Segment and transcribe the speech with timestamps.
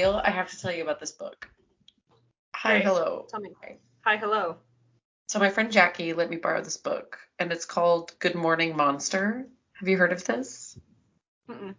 [0.00, 1.48] Okay, but for real, I have to tell you about this book.
[2.56, 2.84] Hi, Great.
[2.84, 3.26] hello.
[3.30, 3.50] Tell me.
[4.04, 4.56] Hi, hello.
[5.28, 9.46] So my friend Jackie let me borrow this book, and it's called Good Morning Monster.
[9.74, 10.78] Have you heard of this?
[11.48, 11.74] Mm-mm.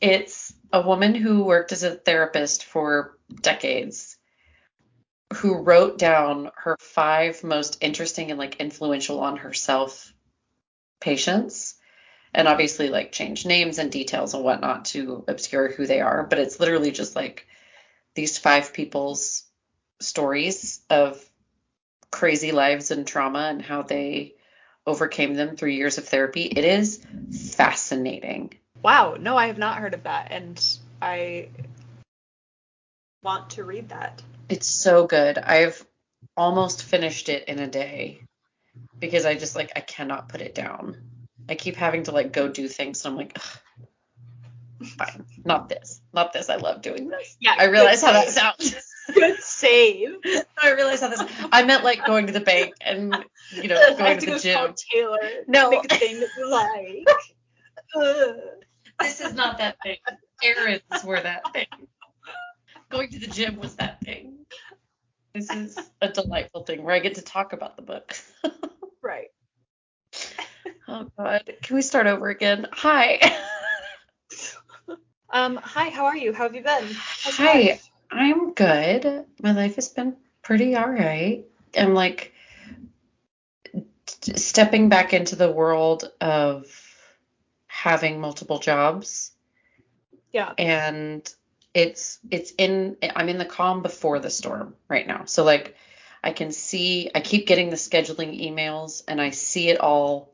[0.00, 4.16] It's a woman who worked as a therapist for decades
[5.34, 10.12] who wrote down her five most interesting and like influential on herself
[11.00, 11.77] patients
[12.38, 16.38] and obviously like change names and details and whatnot to obscure who they are but
[16.38, 17.46] it's literally just like
[18.14, 19.44] these five people's
[20.00, 21.22] stories of
[22.10, 24.34] crazy lives and trauma and how they
[24.86, 29.16] overcame them through years of therapy it is fascinating Wow.
[29.18, 31.48] No, I have not heard of that, and I
[33.22, 34.22] want to read that.
[34.48, 35.38] It's so good.
[35.38, 35.84] I've
[36.36, 38.22] almost finished it in a day
[39.00, 41.07] because I just like I cannot put it down.
[41.48, 46.00] I keep having to like go do things and I'm like, Ugh, fine, not this,
[46.12, 46.50] not this.
[46.50, 47.36] I love doing this.
[47.40, 47.54] Yeah.
[47.58, 48.74] I realize how that sounds.
[49.08, 49.14] save.
[49.14, 50.16] Good save.
[50.62, 51.22] I realize how this.
[51.52, 53.14] I meant like going to the bank and
[53.52, 54.74] you know going to to the gym.
[54.92, 55.18] Taylor.
[55.46, 55.70] No.
[55.70, 57.08] Make a thing that you like.
[57.96, 58.36] Ugh.
[59.00, 59.98] This is not that thing.
[60.42, 61.66] Errands were that thing.
[62.90, 64.38] Going to the gym was that thing.
[65.34, 68.18] This is a delightful thing where I get to talk about the book.
[69.00, 69.28] right.
[70.88, 72.66] Oh God, can we start over again?
[72.72, 73.20] Hi.
[75.30, 75.56] Um.
[75.62, 75.90] Hi.
[75.90, 76.32] How are you?
[76.32, 76.84] How have you been?
[77.22, 77.58] How's Hi.
[77.58, 77.90] life?
[78.10, 79.26] I'm good.
[79.42, 81.44] My life has been pretty all right.
[81.76, 82.32] I'm like
[84.06, 86.64] t- stepping back into the world of
[87.66, 89.32] having multiple jobs
[90.32, 90.54] Yeah.
[90.56, 91.30] and
[91.74, 95.26] it's it's in I'm in the calm before the storm right now.
[95.26, 95.76] So like
[96.24, 100.32] I can see I keep getting the scheduling emails and I see it all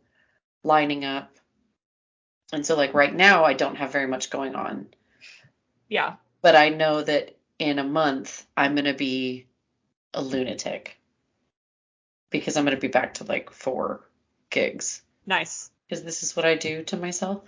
[0.64, 1.30] lining up.
[2.52, 4.88] And so like right now I don't have very much going on.
[5.88, 6.14] Yeah.
[6.42, 9.46] but I know that in a month I'm going to be
[10.12, 10.96] a lunatic
[12.30, 14.00] because I'm going to be back to like four
[14.50, 15.70] gigs Nice.
[15.88, 17.42] because this is what I do to myself.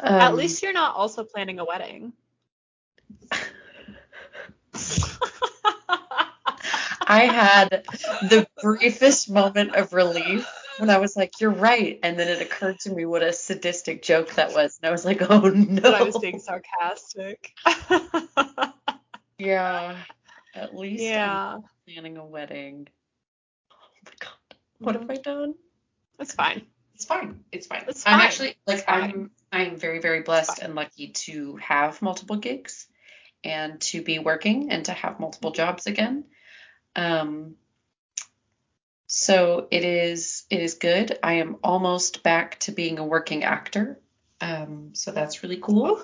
[0.00, 2.12] At Um, least you're not also planning a wedding.
[7.06, 7.84] I had
[8.22, 10.48] the briefest moment of relief
[10.78, 14.02] when I was like, "You're right," and then it occurred to me what a sadistic
[14.02, 17.52] joke that was, and I was like, "Oh no!" But I was being sarcastic.
[19.38, 19.96] Yeah,
[20.54, 21.58] at least I'm yeah.
[21.86, 22.88] planning a wedding.
[23.72, 25.54] Oh my God, what have I done?
[26.18, 26.66] It's fine.
[26.94, 27.44] It's fine.
[27.50, 27.84] It's fine.
[27.88, 28.14] It's fine.
[28.14, 28.84] I'm actually like It's.
[28.88, 32.86] I'm I'm very very blessed and lucky to have multiple gigs
[33.42, 36.24] and to be working and to have multiple jobs again.
[36.94, 37.56] Um
[39.16, 41.16] so it is it is good.
[41.22, 44.00] I am almost back to being a working actor.
[44.40, 46.02] Um so that's really cool.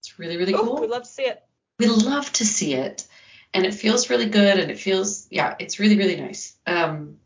[0.00, 0.80] It's really really Ooh, cool.
[0.80, 1.42] we'd love to see it.
[1.80, 3.08] we love to see it
[3.52, 7.18] and it feels really good and it feels yeah it's really really nice um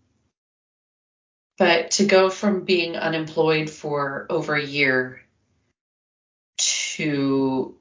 [1.59, 5.21] but to go from being unemployed for over a year
[6.57, 7.77] to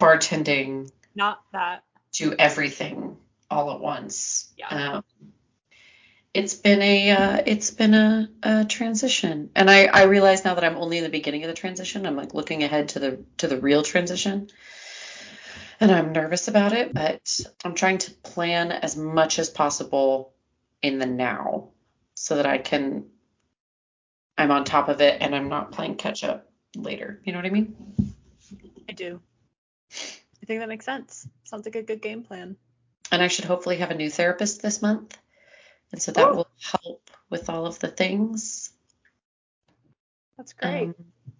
[0.00, 1.84] bartending Not that.
[2.12, 3.18] to everything
[3.50, 4.68] all at once Yeah.
[4.96, 5.04] um
[6.34, 10.64] it's been a uh, it's been a, a transition and I, I realize now that
[10.64, 13.46] i'm only in the beginning of the transition i'm like looking ahead to the to
[13.46, 14.48] the real transition
[15.80, 20.34] and i'm nervous about it but i'm trying to plan as much as possible
[20.82, 21.68] in the now
[22.14, 23.06] so that i can
[24.36, 27.46] i'm on top of it and i'm not playing catch up later you know what
[27.46, 27.74] i mean
[28.88, 29.20] I do.
[29.90, 31.26] I think that makes sense.
[31.42, 32.56] Sounds like a good game plan.
[33.10, 35.16] And i should hopefully have a new therapist this month
[35.92, 36.34] and so that Ooh.
[36.34, 38.70] will help with all of the things
[40.36, 40.88] That's great.
[40.88, 40.94] Um,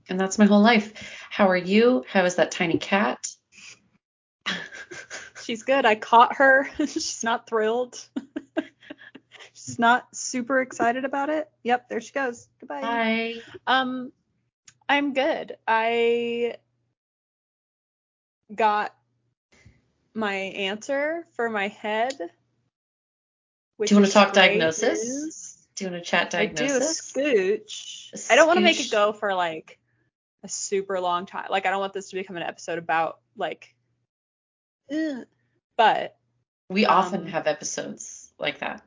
[0.08, 0.92] and that's my whole life.
[1.30, 2.04] How are you?
[2.08, 3.26] How is that tiny cat?
[5.44, 5.84] She's good.
[5.84, 6.68] I caught her.
[6.78, 7.98] She's not thrilled.
[9.54, 11.50] She's not super excited about it.
[11.64, 12.48] Yep, there she goes.
[12.60, 12.80] Goodbye.
[12.82, 13.34] Hi.
[13.66, 14.12] Um,
[14.88, 15.56] I'm good.
[15.66, 16.56] I
[18.54, 18.94] got
[20.16, 22.16] my answer for my head.
[22.18, 22.26] Do
[23.86, 25.56] you wanna talk diagnosis?
[25.76, 27.12] Do you want to chat diagnosis?
[27.14, 28.28] I do a scooch.
[28.30, 29.78] A I don't want to make it go for like
[30.42, 31.48] a super long time.
[31.50, 33.74] Like I don't want this to become an episode about like.
[34.90, 35.26] ugh.
[35.76, 36.16] But
[36.70, 38.82] We often um, have episodes like that.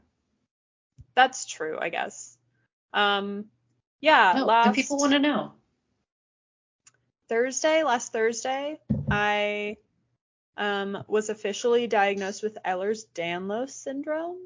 [1.13, 2.35] that's true, I guess.
[2.91, 3.45] Um,
[4.01, 4.33] yeah.
[4.37, 5.53] No, last people want to know.
[7.27, 8.79] Thursday, last Thursday,
[9.11, 9.77] I
[10.59, 14.37] um, was officially diagnosed with Ehlers-Danlos syndrome.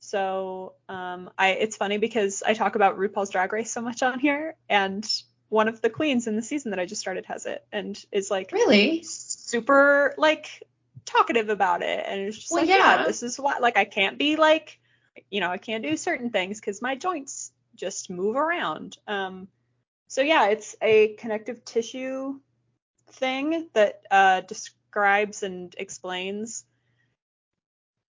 [0.00, 4.18] So um, I, it's funny because I talk about RuPaul's Drag Race so much on
[4.18, 5.02] here, and
[5.48, 8.30] one of the queens in the season that I just started has it and is
[8.30, 9.02] like Really?
[9.04, 10.62] super like
[11.04, 13.00] talkative about it and it's just Well, like yeah.
[13.00, 13.06] yeah.
[13.06, 14.80] this is why like I can't be like
[15.30, 19.46] you know I can't do certain things because my joints just move around um
[20.08, 22.40] so yeah it's a connective tissue
[23.12, 24.40] thing that uh
[24.94, 26.64] describes and explains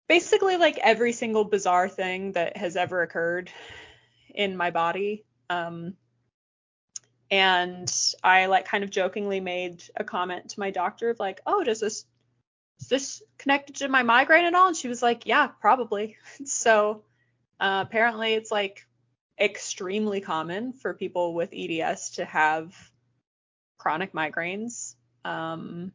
[0.08, 3.52] basically like every single bizarre thing that has ever occurred
[4.34, 5.94] in my body um
[7.30, 7.90] and
[8.24, 11.80] I like kind of jokingly made a comment to my doctor of like, "Oh, does
[11.80, 12.04] this
[12.78, 17.04] is this connected to my migraine at all?" And she was like, "Yeah, probably." so
[17.58, 18.86] uh, apparently, it's like
[19.40, 22.76] extremely common for people with EDS to have
[23.78, 24.94] chronic migraines,
[25.24, 25.90] um,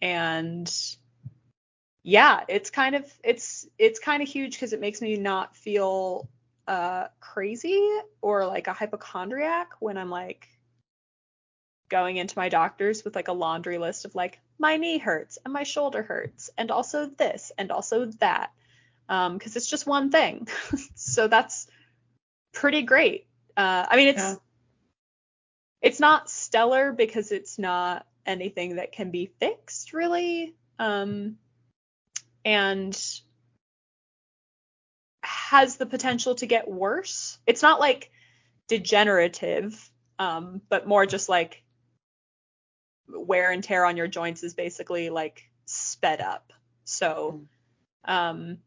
[0.00, 0.72] and
[2.02, 6.28] yeah, it's kind of it's it's kind of huge because it makes me not feel
[6.68, 7.82] uh, crazy
[8.20, 10.48] or like a hypochondriac when I'm like
[11.88, 15.52] going into my doctors with like a laundry list of like my knee hurts and
[15.52, 18.50] my shoulder hurts and also this and also that
[19.08, 20.48] um because it's just one thing
[20.96, 21.68] so that's
[22.52, 23.26] pretty great
[23.56, 24.34] uh i mean it's Yeah.
[25.82, 31.36] it's not stellar because it's not anything that can be fixed really um
[32.44, 33.20] and
[35.22, 38.10] has the potential to get worse it's not like
[38.68, 41.62] degenerative um but more just like
[43.08, 46.52] wear and tear on your joints is basically like sped up.
[46.84, 47.42] So
[48.04, 48.58] um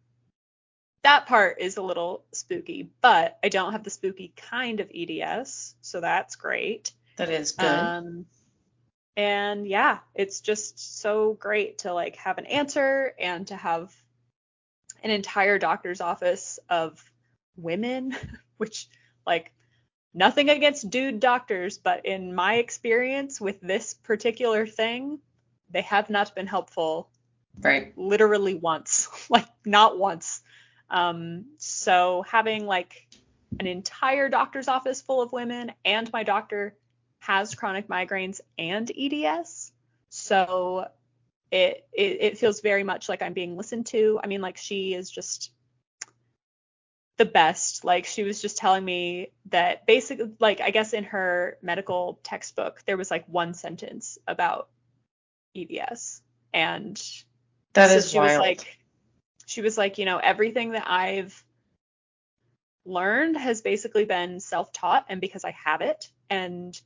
[1.03, 5.75] that part is a little spooky, but I don't have the spooky kind of EDS,
[5.81, 6.91] so that's great.
[7.15, 7.93] That is good.
[9.19, 13.93] And yeah, it's just so great to like have an answer and to have
[15.03, 17.03] an entire doctor's office of
[17.57, 18.15] women,
[18.57, 18.87] which
[19.27, 19.51] like
[20.13, 25.19] nothing against dude doctors, but in my experience with this particular thing,
[25.69, 27.09] they have not been helpful
[27.59, 27.91] right.
[27.97, 30.41] literally once, like not once.
[30.89, 33.05] Um, so having like
[33.59, 36.73] an entire doctor's office full of women and my doctor
[37.19, 39.71] has chronic migraines and EDS.
[40.09, 40.87] So
[41.51, 44.19] it, it it feels very much like I'm being listened to.
[44.23, 45.51] I mean like she is just
[47.17, 47.83] the best.
[47.83, 52.81] Like she was just telling me that basically like I guess in her medical textbook
[52.85, 54.69] there was like one sentence about
[55.55, 56.21] EDS
[56.53, 57.01] and
[57.73, 58.29] That so is she wild.
[58.29, 58.77] was like
[59.45, 61.43] she was like, you know, everything that I've
[62.85, 66.79] learned has basically been self-taught and because I have it and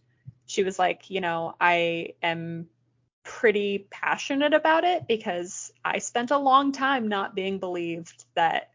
[0.46, 2.68] she was like, you know, I am
[3.24, 8.70] pretty passionate about it because I spent a long time not being believed that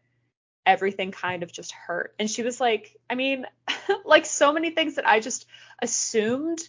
[0.65, 2.13] everything kind of just hurt.
[2.19, 3.45] And she was like, I mean,
[4.05, 5.45] like so many things that I just
[5.81, 6.59] assumed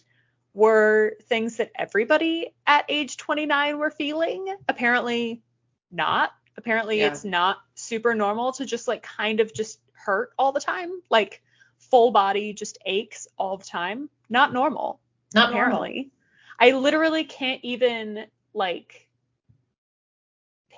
[0.53, 4.53] were things that everybody at age 29 were feeling.
[4.67, 5.41] Apparently
[5.91, 6.31] not.
[6.57, 7.07] Apparently Yeah.
[7.07, 10.91] it's not super normal to just like kind of just hurt all the time.
[11.09, 11.41] Like
[11.77, 14.09] full body just aches all the time.
[14.31, 14.99] Not normal
[15.35, 15.83] Not normal.
[15.83, 16.11] apparently.
[16.59, 19.07] I literally can't even like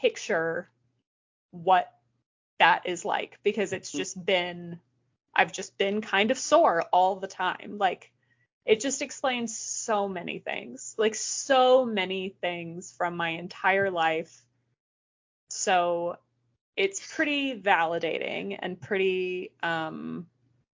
[0.01, 0.69] picture
[1.51, 1.89] what
[2.60, 4.79] that is like because it's just been
[5.36, 7.77] I've just been kind of sore all the time.
[7.77, 8.12] Like
[8.65, 10.95] it just explains so many things.
[10.98, 14.43] Like so many things from my entire life.
[15.50, 16.17] So
[16.75, 20.25] it's pretty validating and pretty um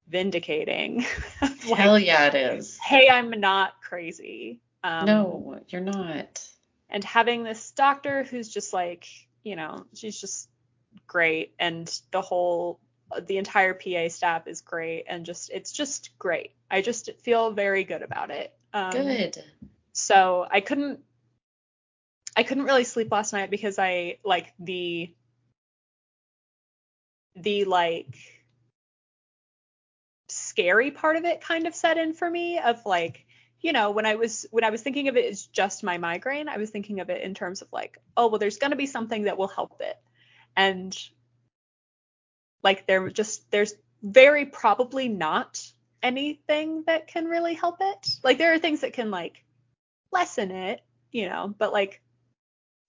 [0.10, 1.06] vindicating.
[1.42, 2.78] like, Hell yeah, it is.
[2.78, 4.62] hey, I'm not crazy.
[4.84, 6.46] Um, no, you're not.
[6.90, 9.06] And having this doctor who's just like,
[9.44, 10.50] you know, she's just
[11.08, 12.80] great, and the whole,
[13.28, 16.52] the entire PA staff is great, and just, it's just great.
[16.72, 18.54] I just feel very good about it.
[18.74, 19.44] Um, Good.
[19.94, 21.00] So I couldn't,
[22.36, 25.14] I couldn't really sleep last night because I like the,
[27.36, 28.16] the like
[30.60, 33.26] scary part of it kind of set in for me of like
[33.62, 36.50] you know when i was when i was thinking of it as just my migraine
[36.50, 38.86] i was thinking of it in terms of like oh well there's going to be
[38.86, 39.98] something that will help it.
[40.58, 40.98] And
[42.64, 43.74] like there just there's
[44.04, 45.66] very probably not
[46.04, 48.10] anything that can really help it.
[48.24, 49.44] Like there are things that can like
[50.12, 52.02] lessen it you know but like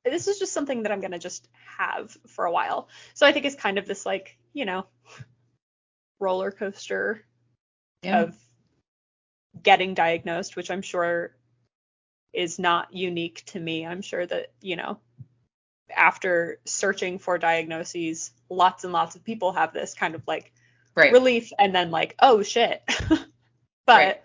[0.04, 1.46] this is just something that i'm going to just
[1.78, 2.88] have for a while.
[3.14, 4.86] So i think it's kind of this like you know
[6.18, 7.24] roller coaster
[8.02, 8.22] Yeah.
[8.22, 8.36] of
[9.62, 11.34] getting diagnosed, which I'm sure
[12.32, 13.86] is not unique to me.
[13.86, 14.98] I'm sure that, you know,
[15.94, 20.52] after searching for diagnoses, lots and lots of people have this kind of like
[20.94, 21.12] right.
[21.12, 22.82] relief and then like, oh shit.
[23.08, 23.26] but
[23.88, 24.22] Right.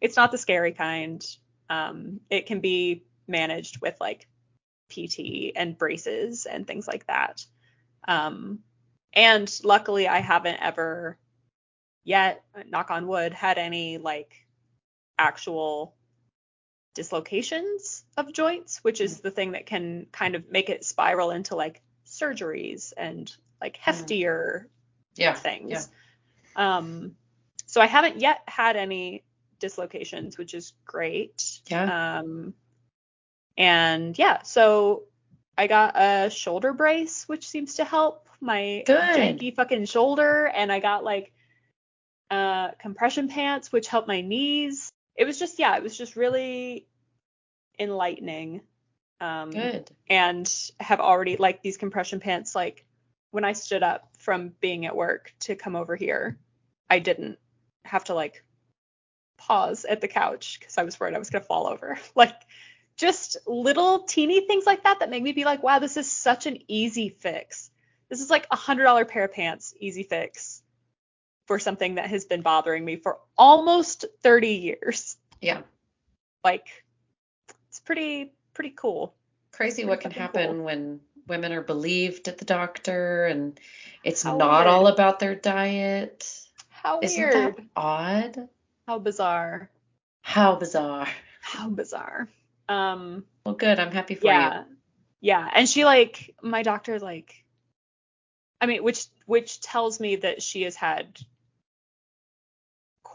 [0.00, 1.24] it's not the scary kind.
[1.70, 4.26] Um, it can be managed with like
[4.90, 7.44] PT and braces and things like that.
[8.06, 8.60] Um,
[9.12, 11.18] and luckily, I haven't ever
[12.08, 14.46] yet, knock on wood, had any like
[15.18, 15.94] actual
[16.94, 21.54] dislocations of joints, which is the thing that can kind of make it spiral into
[21.54, 24.64] like surgeries and like heftier
[25.16, 25.34] Yeah.
[25.34, 25.90] things.
[26.56, 26.78] Yeah.
[26.78, 27.14] Um,
[27.66, 29.22] so I haven't yet had any
[29.60, 31.60] dislocations, which is great.
[31.66, 32.20] Yeah.
[32.20, 32.54] Um,
[33.58, 35.02] and yeah, so
[35.58, 39.16] I got a shoulder brace, which seems to help my Good.
[39.16, 41.32] janky fucking shoulder, and I got like
[42.30, 44.90] uh compression pants, which helped my knees.
[45.16, 46.86] It was just yeah, it was just really
[47.78, 48.62] enlightening.
[49.20, 49.90] Um, Good.
[50.08, 52.84] and have already like these compression pants like
[53.32, 56.38] when I stood up from being at work to come over here,
[56.88, 57.38] I didn't
[57.84, 58.44] have to like
[59.38, 61.98] pause at the couch because I was worried I was gonna fall over.
[62.14, 62.34] Like
[62.96, 66.46] just little teeny things like that that make me be like, wow, this is such
[66.46, 67.70] an easy fix.
[68.08, 70.57] This is like a hundred dollar pair of pants, easy fix
[71.48, 75.16] for something that has been bothering me for almost 30 years.
[75.40, 75.62] Yeah.
[76.44, 76.66] Like
[77.68, 79.14] it's pretty pretty cool.
[79.50, 80.64] Crazy Pretty what can happen cool.
[80.64, 83.58] when women are believed at the doctor and
[84.04, 84.66] it's How not weird.
[84.68, 86.30] all about their diet.
[86.68, 87.56] How Isn't weird.
[87.56, 88.48] that odd?
[88.86, 89.70] How bizarre.
[90.22, 91.08] How bizarre.
[91.40, 92.28] How bizarre.
[92.68, 93.80] Um Well, good.
[93.80, 94.64] I'm happy for yeah.
[95.20, 97.44] Yeah, and she like my doctor like
[98.60, 101.18] I mean which which tells me that she has had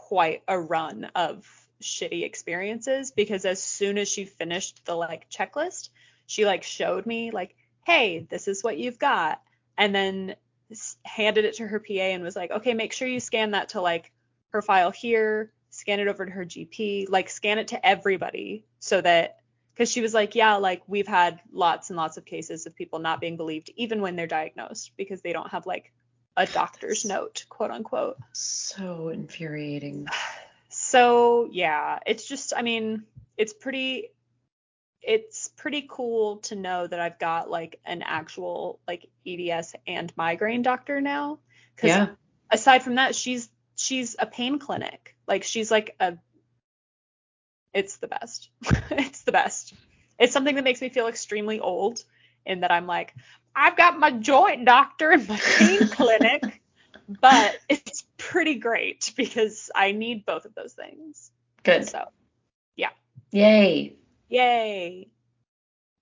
[0.04, 1.46] quite a run of
[1.82, 5.88] shitty experiences because as soon as she finished the like checklist,
[6.26, 7.56] she like showed me like,
[7.86, 9.40] "Hey, this is what you've got."
[9.78, 10.36] And then
[11.04, 13.80] handed it to her PA and was like, "Okay, make sure you scan that to
[13.80, 14.12] like
[14.50, 19.00] her file here, scan it over to her GP, like scan it to everybody so
[19.00, 19.38] that
[19.72, 22.98] because she was like, yeah, like we've had lots and lots of cases of people
[22.98, 25.92] not being believed even when they're diagnosed because they don't have like
[26.36, 28.16] a doctor's note, quote unquote.
[28.32, 30.06] So infuriating.
[30.68, 33.04] So yeah, it's just I mean,
[33.36, 34.10] it's pretty
[35.02, 40.62] it's pretty cool to know that I've got like an actual like EDS and migraine
[40.62, 41.38] doctor now.
[41.76, 42.08] Cause Yeah.
[42.50, 45.14] aside from that, she's she's a pain clinic.
[45.26, 46.18] Like she's like a
[47.72, 48.50] it's the best.
[48.90, 49.74] it's the best.
[50.18, 52.02] It's something that makes me feel extremely old
[52.46, 53.14] in that I'm like,
[53.54, 56.62] I've got my joint doctor and my pain clinic,
[57.20, 61.30] but it's pretty great because I need both of those things.
[61.62, 61.88] Good.
[61.88, 62.04] So,
[62.76, 62.90] yeah.
[63.30, 63.96] Yay.
[64.28, 65.08] yay.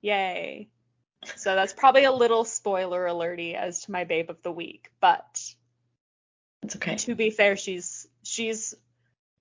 [0.01, 0.69] Yay.
[1.37, 5.41] So that's probably a little spoiler alerty as to my babe of the week, but
[6.65, 6.97] It's okay.
[6.97, 8.75] to be fair, she's she's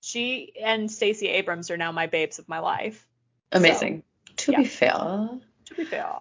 [0.00, 3.04] she and Stacey Abrams are now my babes of my life.
[3.50, 4.04] Amazing.
[4.36, 4.58] to yeah.
[4.58, 6.14] be fair, To be fair.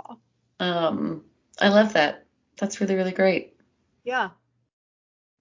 [0.62, 1.24] Um,
[1.60, 2.26] I love that.
[2.58, 3.56] That's really, really great.
[4.04, 4.30] Yeah.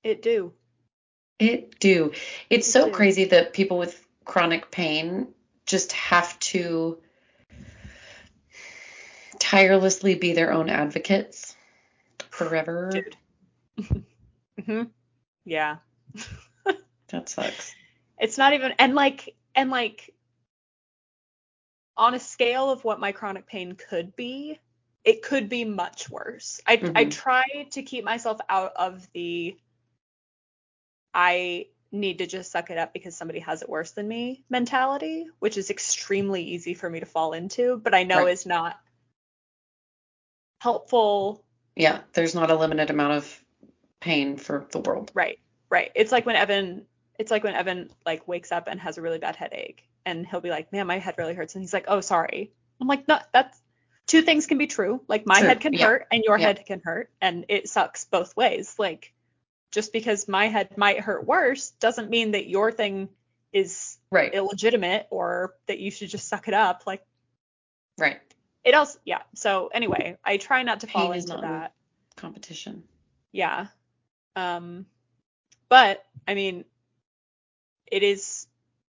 [0.02, 0.54] It do.
[1.38, 2.12] It do.
[2.48, 2.92] It's It so do.
[2.92, 5.28] crazy that people with chronic pain
[5.66, 6.98] just have to
[9.38, 11.54] tirelessly be their own advocates
[12.30, 12.90] forever.
[12.90, 13.16] Dude.
[14.66, 14.82] hmm
[15.44, 15.76] Yeah.
[17.08, 17.74] That sucks.
[18.20, 20.14] It's not even and like and like
[21.96, 24.60] on a scale of what my chronic pain could be,
[25.04, 26.60] it could be much worse.
[26.66, 27.10] I I Mhm.
[27.10, 29.56] try to keep myself out of the
[31.14, 35.26] I need to just suck it up because somebody has it worse than me mentality,
[35.40, 38.32] which is extremely easy for me to fall into, but I know Right.
[38.32, 38.76] is not
[40.60, 41.44] helpful
[41.76, 43.44] Yeah, there's not a limited amount of
[44.00, 45.12] pain for the world.
[45.14, 45.38] Right,
[45.70, 45.90] right.
[45.94, 46.86] It's like when Evan,
[47.18, 50.40] it's like when Evan like wakes up and has a really bad headache, and he'll
[50.40, 53.18] be like, "Man, my head really hurts," and he's like, "Oh, sorry." I'm like, "No,
[53.32, 53.60] that's
[54.10, 55.00] two things can be true.
[55.06, 56.48] Like my True, head can yeah, hurt and your yeah.
[56.48, 58.74] head can hurt, and it sucks both ways.
[58.76, 59.12] Like
[59.70, 63.08] just because my head might hurt worse doesn't mean that your thing
[63.52, 64.34] is Right.
[64.34, 66.82] illegitimate or that you should just suck it up.
[66.88, 67.04] Like
[67.98, 68.20] Right.
[68.64, 69.22] it also, yeah.
[69.36, 71.72] So anyway, I try not to fall Pain is into that.
[72.16, 72.82] competition.
[73.30, 73.68] Yeah.
[74.34, 74.86] Um,
[75.68, 76.64] but I mean,
[77.86, 78.48] it is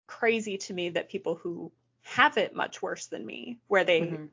[0.08, 1.70] crazy to me that people who
[2.04, 4.30] have it much worse than me, where they Mhm.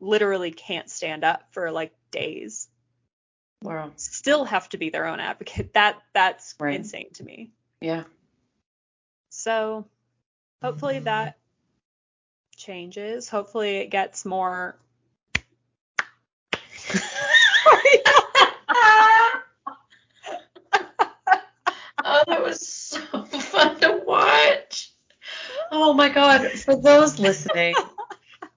[0.00, 2.68] Literally can't stand up for like days,
[3.62, 3.92] Wow.
[3.96, 5.72] still have to be their own advocate.
[5.74, 6.74] That that's Right.
[6.76, 7.50] insane to me.
[7.80, 8.04] Yeah.
[9.30, 9.86] So
[10.62, 11.38] hopefully that
[12.56, 13.28] changes.
[13.28, 14.78] Hopefully it gets more
[22.04, 24.92] oh, that was so fun to watch.
[25.70, 27.74] Oh my god, for those listening,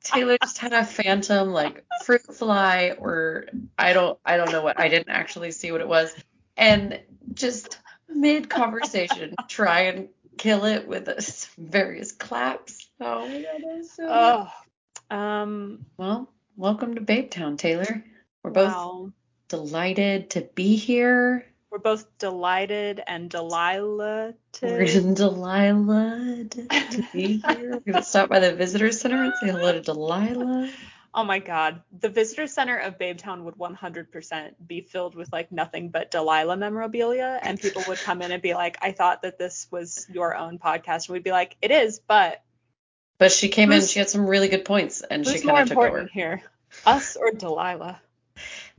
[0.07, 3.47] Taylor just had a phantom like fruit fly or
[3.77, 6.13] I don't I don't know what I didn't actually see what it was.
[6.55, 6.99] And
[7.33, 11.07] just mid conversation try and kill it with
[11.57, 12.89] various claps.
[13.01, 14.49] Oh my god, that was so
[15.11, 18.03] Oh, um, Well, welcome to Babe Town, Taylor.
[18.43, 19.11] We're both wow.
[19.49, 21.45] delighted to be here.
[21.77, 25.13] We're both delighted and Delilah We're.
[25.13, 27.81] Delilah to be here.
[27.85, 30.71] We're gonna stop by the visitor center and say hello to Delilah.
[31.13, 31.83] Oh my God.
[31.99, 37.39] The visitor center of Babetown would 100% be filled with like nothing but Delilah memorabilia.
[37.43, 40.57] And people would come in and be like, I thought that this was your own
[40.57, 41.07] podcast.
[41.07, 42.41] And we'd be like, it is, but
[43.19, 45.77] But she came in, she had some really good points, and she kind of took
[45.77, 46.09] important over.
[46.11, 46.41] here?
[46.87, 48.01] Us or Delilah?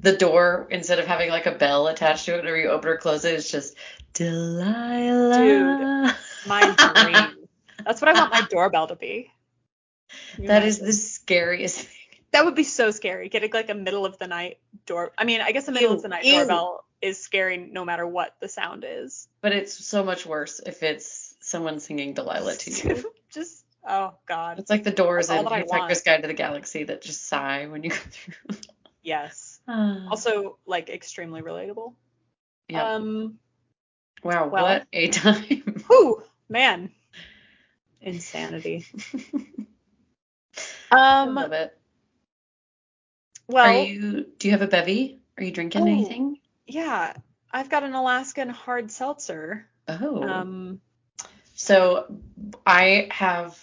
[0.01, 2.97] The door, instead of having like a bell attached to it whenever you open or
[2.97, 3.75] close it, it's just
[4.15, 5.39] Delilah.
[5.39, 6.75] Dude, My
[7.05, 7.49] dream.
[7.85, 9.33] That's what I want my doorbell to be.
[10.39, 11.95] You That is the scariest thing.
[12.33, 13.29] That would be so scary.
[13.29, 15.13] Getting like a middle of the night door.
[15.17, 16.35] I mean, I guess a middle Ew, of the night ew.
[16.35, 19.29] doorbell is scary no matter what the sound is.
[19.41, 23.13] But it's so much worse if it's someone singing Delilah to you.
[23.33, 24.59] Just oh god.
[24.59, 26.03] It's like the doors in Hitchhiker's.
[26.03, 28.57] Guide to the Galaxy that just sigh when you go through.
[29.03, 29.48] Yes.
[29.69, 30.07] Ah.
[30.11, 31.95] Also like extremely relatable.
[32.69, 32.83] Yep.
[32.85, 33.39] Um
[34.25, 35.83] wow, well- what a time.
[35.89, 36.91] whew, man.
[38.01, 38.87] Insanity.
[40.91, 41.77] I Um love it.
[43.47, 44.27] well Are you?
[44.39, 45.21] Do you have a bevy?
[45.37, 45.87] Are you drinking Oh.
[45.87, 46.39] anything?
[46.67, 47.15] yeah,
[47.51, 49.67] I've got an Alaskan hard seltzer.
[49.89, 50.23] Oh.
[50.23, 50.81] Um
[51.55, 52.19] So
[52.67, 53.59] I have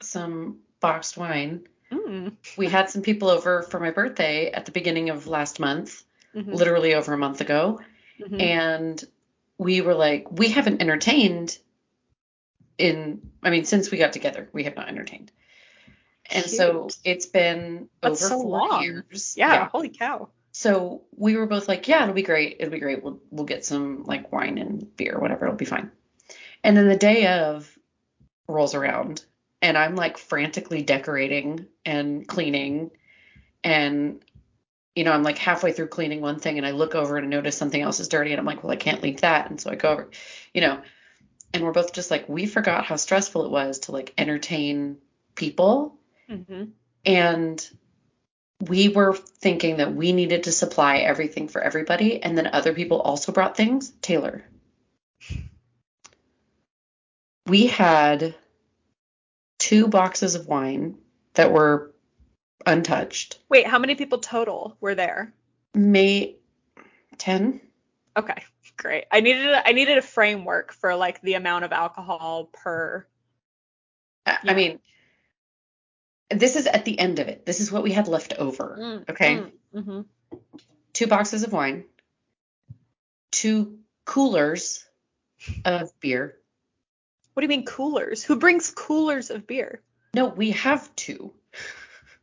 [0.00, 1.66] some boxed wine.
[1.94, 6.04] Mm, We had some people over for my birthday at the beginning of last month,
[6.34, 7.80] mhm, literally over a month ago,
[8.20, 8.40] mhm.
[8.40, 9.04] and
[9.58, 11.58] we were like, we haven't entertained
[12.78, 15.30] in, I mean, since we got together, we have not entertained.
[16.30, 18.82] And so it's been That's over so four long.
[18.82, 19.34] years.
[19.36, 20.30] yeah, holy cow.
[20.52, 22.56] So we were both like, yeah, it'll be great.
[22.60, 23.02] It'll be great.
[23.02, 25.46] We'll we'll get some like wine and beer, whatever.
[25.46, 25.90] It'll be fine.
[26.62, 27.70] And then the day of
[28.48, 29.24] rolls around,
[29.64, 32.90] and I'm like frantically decorating and cleaning,
[33.64, 34.22] and
[34.94, 37.28] you know, I'm like halfway through cleaning one thing, and I look over and I
[37.28, 39.70] notice something else is dirty, and I'm like, well, I can't leave that, and so
[39.70, 40.10] I go over,
[40.52, 40.80] you know,
[41.52, 44.98] and we're both just like, we forgot how stressful it was to like entertain
[45.34, 45.98] people.
[46.28, 46.64] Hmm
[47.04, 47.68] and
[48.60, 53.00] we were thinking that we needed to supply everything for everybody and then other people
[53.00, 53.92] also brought things.
[54.00, 54.44] Taylor.
[57.46, 58.34] We had
[59.64, 60.94] two boxes of wine
[61.34, 61.94] that were
[62.66, 65.32] untouched Wait, how many people total were there?
[65.74, 66.36] may
[67.18, 67.60] 10
[68.16, 68.44] Okay,
[68.76, 69.04] great.
[69.10, 73.06] I needed a, I needed a framework for like the amount of alcohol per.
[74.26, 74.78] I- i mean
[76.30, 79.42] this is at the end of it this is what we had left over okay
[79.74, 80.02] Mm-hmm.
[80.92, 81.84] two boxes of wine
[83.32, 84.84] two coolers
[85.64, 86.36] of beer
[87.34, 88.22] What do you mean coolers?
[88.22, 89.82] Who brings coolers of beer?
[90.14, 91.32] No, we have two.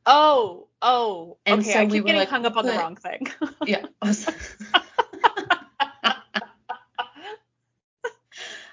[0.05, 1.37] Oh, oh.
[1.45, 3.27] And okay, so I we keep were getting like, hung up on the wrong thing.
[3.65, 3.85] Yeah.
[4.01, 4.27] I was,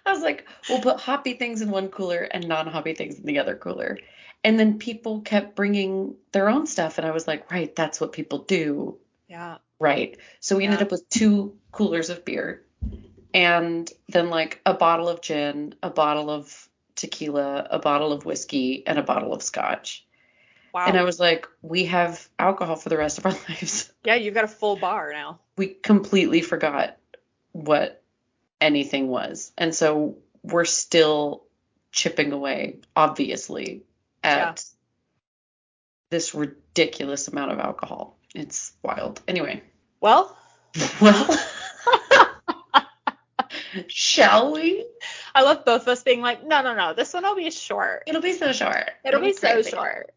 [0.07, 3.41] I was like, we'll put hoppy things in one cooler and non-hoppy things in the
[3.41, 3.99] other cooler.
[4.45, 8.13] And then people kept bringing their own stuff, and I was like, right, that's what
[8.13, 8.97] people do,
[9.29, 9.59] yeah.
[9.81, 10.17] right?
[10.39, 12.65] So we ended up with two coolers of beer,
[13.35, 18.85] and then like a bottle of gin, a bottle of tequila, a bottle of whiskey,
[18.87, 20.05] and a bottle of scotch.
[20.75, 20.87] Wow.
[20.87, 23.93] And I was like, we have alcohol for the rest of our lives.
[24.05, 25.39] yeah, you've got a full bar now.
[25.57, 26.97] we completely forgot
[27.53, 28.03] what
[28.61, 29.53] anything was.
[29.57, 31.45] And so we're still
[31.93, 33.83] chipping away, obviously,
[34.23, 34.55] at Yeah.
[36.11, 38.17] this ridiculous amount of alcohol.
[38.35, 39.21] It's wild.
[39.27, 39.63] Anyway,
[40.01, 40.37] Well,
[41.01, 41.27] well,
[43.89, 44.87] shall we?
[45.35, 48.05] I love both of us being like, no, no, no, this one will be short.
[48.07, 48.91] It'll be so short.
[49.05, 50.13] It'll be so short.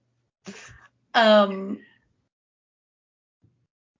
[1.13, 1.79] Um.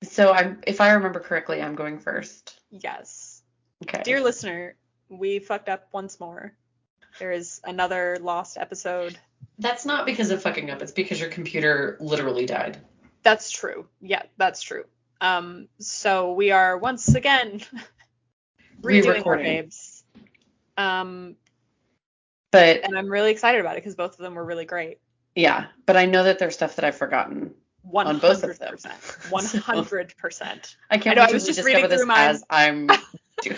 [0.04, 2.60] So I'm, if I remember correctly, I'm going first.
[2.72, 3.44] Yes.
[3.84, 4.02] Okay.
[4.04, 4.76] Dear listener,
[5.10, 6.54] we fucked up once more.
[7.20, 9.18] There is another lost episode.
[9.60, 10.82] That's not because of fucking up.
[10.82, 12.78] It's because your computer literally died.
[13.24, 13.88] That's true.
[14.02, 14.86] Yeah, that's true.
[15.20, 17.62] Um, so we are once again
[18.82, 19.46] redoing Re-recording.
[19.46, 20.04] babes.
[20.78, 21.36] Um,
[22.52, 25.00] But and I'm really excited about it because both of them were really great.
[25.36, 27.54] yeah, but I know that there's stuff that I've forgotten.
[27.84, 28.72] One On both hundred of them.
[28.72, 28.96] percent.
[29.32, 30.76] One hundred percent.
[30.90, 32.30] I can't I know, I was just reading through mine.
[32.30, 32.88] as I'm
[33.42, 33.58] doing.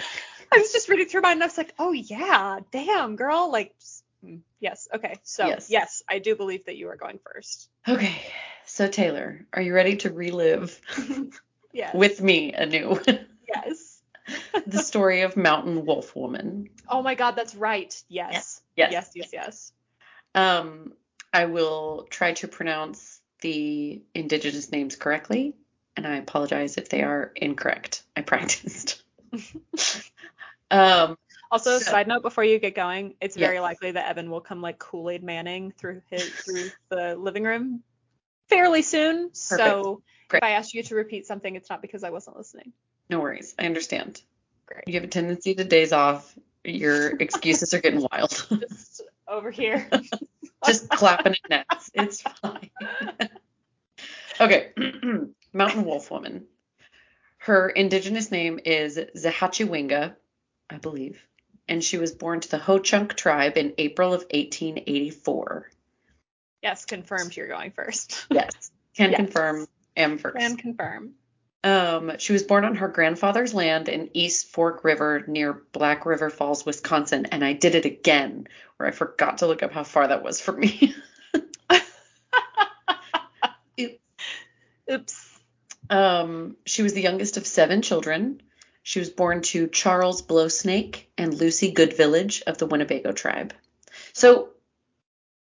[0.52, 3.74] I was just reading through mine and I was like, oh yeah, damn girl, like,
[4.24, 4.88] mm, Yes.
[4.94, 5.16] Okay.
[5.24, 5.70] So Yes.
[5.70, 6.04] yes.
[6.08, 7.68] I do believe that you are going first.
[7.88, 8.16] Okay.
[8.66, 10.80] So Taylor, are you ready to relive
[11.74, 11.94] Yes.
[11.96, 12.98] with me anew
[13.54, 13.83] yes.
[14.66, 16.70] The story of Mountain Wolf Woman?
[16.88, 17.94] Oh my God, that's right.
[18.10, 18.62] Yes.
[18.76, 18.92] Yes.
[18.92, 19.12] Yes.
[19.16, 19.30] Yes.
[19.34, 19.72] Yes.
[20.36, 20.94] Um,
[21.32, 25.56] I will try to pronounce the indigenous names correctly,
[25.98, 28.04] and I apologize if they are incorrect.
[28.16, 29.04] I practiced.
[30.72, 31.18] um,
[31.52, 33.62] Also, So- side note before you get going, it's very Yes.
[33.62, 37.84] likely that Evan will come like Kool Aid Manning through his through the living room
[38.50, 39.34] fairly soon.
[39.36, 40.40] So Great.
[40.40, 42.74] if I ask you to repeat something, it's not because I wasn't listening.
[43.10, 43.54] No worries.
[43.60, 44.22] I understand.
[44.66, 44.88] Great.
[44.88, 46.34] You have a tendency to days off.
[46.64, 48.32] Your excuses are getting wild.
[48.70, 49.90] Just over here.
[50.66, 51.92] Just clapping at nets.
[51.94, 52.70] It's fine.
[54.42, 54.72] okay.
[55.54, 56.46] Mountain Wolf Woman.
[57.38, 60.16] Her indigenous name is Zehachiwinga,
[60.70, 61.22] I believe,
[61.68, 65.70] and she was born to the Ho Chunk tribe in April of 1884.
[66.62, 68.26] yes, confirmed you're going first.
[68.32, 68.72] Yes.
[68.96, 69.18] Can Yes.
[69.18, 70.38] confirm, am first.
[70.38, 71.16] Can confirm.
[71.64, 76.30] Um, she was born on her grandfather's land in East Fork River near Black River
[76.30, 78.48] Falls, Wisconsin, and I did it again,
[78.78, 80.94] where I forgot to look up how far that was from me.
[84.92, 85.40] Oops.
[85.90, 88.42] Um, she was the youngest of seven children.
[88.82, 93.54] She was born to Charles Blowsnake and Lucy Goodvillage of the Winnebago tribe.
[94.12, 94.50] So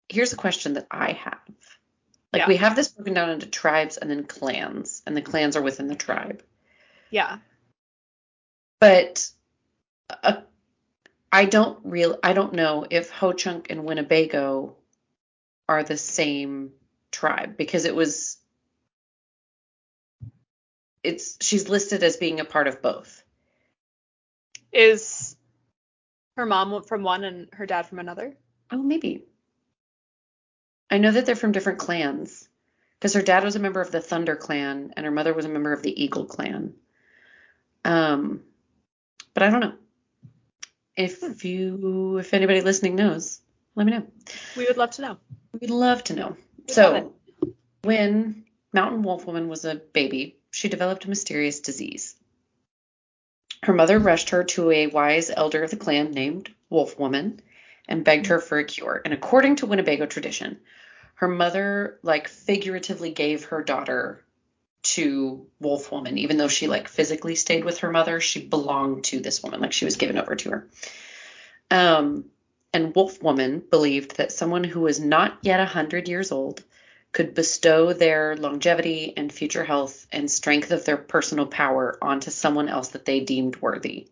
[0.10, 1.40] here's a question that I have.
[2.34, 2.48] Like Yeah.
[2.48, 5.88] we have this broken down into tribes and then clans, and the clans are within
[5.88, 6.44] the tribe.
[7.10, 7.40] Yeah.
[8.80, 9.30] But
[10.24, 10.42] uh,
[11.32, 14.76] I don't real I don't know if Ho Chunk and Winnebago
[15.68, 16.72] are the same
[17.12, 18.38] tribe because it was
[21.04, 23.24] it's she's listed as being a part of both.
[24.72, 25.36] Is
[26.38, 28.36] her mom from one and her dad from another?
[28.72, 29.26] Oh, maybe.
[30.92, 32.48] I know that they're from different clans
[33.00, 35.50] because her dad was a member of the Thunder clan and her mother was a
[35.50, 36.74] member of the Eagle clan.
[37.86, 38.42] Um,
[39.34, 39.74] but I don't know.
[40.98, 43.40] If you, if anybody listening knows,
[43.74, 44.06] let me know.
[44.58, 45.18] We would love to know.
[45.60, 46.36] We'd love to know.
[46.58, 47.14] We'd so,
[47.84, 52.16] when Mountain Wolf Woman was a baby, she developed a mysterious disease.
[53.64, 57.42] Her mother rushed her to a wise elder of the clan named Wolf Woman
[57.88, 59.02] and begged her for a cure.
[59.04, 60.60] And according to Winnebago tradition,
[61.22, 64.26] her mother like figuratively gave her daughter
[64.82, 69.20] to Wolf Woman, even though she like physically stayed with her mother, she belonged to
[69.20, 70.68] this woman, like she was given over to her.
[71.70, 72.26] Um,
[72.74, 76.64] and Wolf Woman believed that someone who was not yet a hundred years old
[77.12, 82.68] could bestow their longevity and future health and strength of their personal power onto someone
[82.68, 84.08] else that they deemed worthy.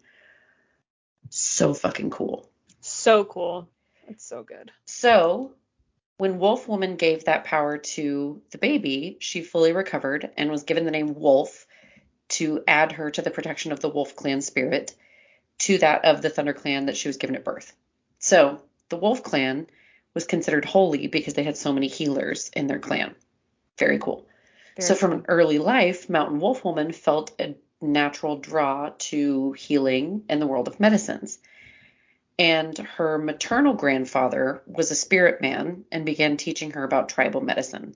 [1.31, 2.47] So fucking cool.
[2.81, 3.67] So cool.
[4.07, 4.71] It's so good.
[4.85, 5.53] So,
[6.19, 10.83] when Wolf Woman gave that power to the baby, she fully recovered and was given
[10.83, 11.65] the name Wolf
[12.27, 14.93] to add her to the protection of the Wolf clan spirit
[15.59, 17.73] to that of the Thunder clan that she was given at birth.
[18.19, 19.67] So, the Wolf clan
[20.13, 23.15] was considered holy because they had so many healers in their clan.
[23.77, 24.27] Very cool.
[24.75, 30.25] Very so, from an early life, Mountain Wolf Woman felt a natural draw to healing
[30.27, 31.39] and the world of medicines.
[32.39, 37.95] And her maternal grandfather was a spirit man and began teaching her about tribal medicine.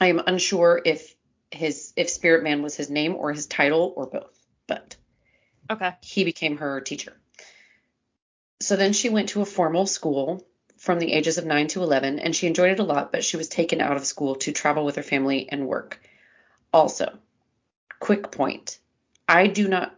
[0.00, 1.16] I am unsure if
[1.50, 4.94] his if spirit man was his name or his title or both, but
[5.68, 5.92] Okay.
[6.00, 7.20] he became her teacher.
[8.60, 10.46] So then she went to a formal school
[10.76, 13.36] from the ages of 9 to 11 and she enjoyed it a lot, but she
[13.36, 16.00] was taken out of school to travel with her family and work.
[16.72, 17.18] Also,
[17.98, 18.78] quick point.
[19.26, 19.97] I do not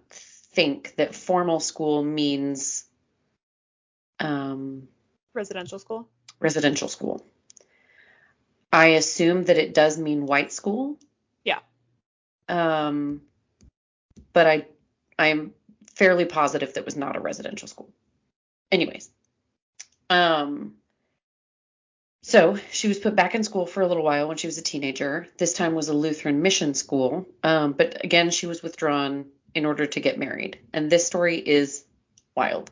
[0.53, 2.85] think that formal school means
[4.19, 4.89] um,
[5.33, 6.09] Residential school.
[6.41, 7.25] residential school.
[8.73, 10.99] I assume that it does mean white school.
[11.45, 11.59] Yeah.
[12.49, 13.23] Um,
[14.33, 14.67] but I
[15.19, 15.53] I am
[15.95, 17.91] fairly positive that was not a residential school.
[18.73, 19.11] Anyways,
[20.09, 20.75] um,
[22.23, 24.63] so she was put back in school for a little while when she was a
[24.63, 25.27] teenager.
[25.39, 29.87] This time was a Lutheran mission school, um, but again she was withdrawn in order
[29.87, 30.59] to get married.
[30.73, 31.85] And this story is
[32.37, 32.71] wild.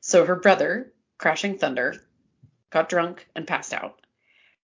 [0.00, 2.02] So her brother, Crashing Thunder,
[2.70, 4.00] got drunk and passed out.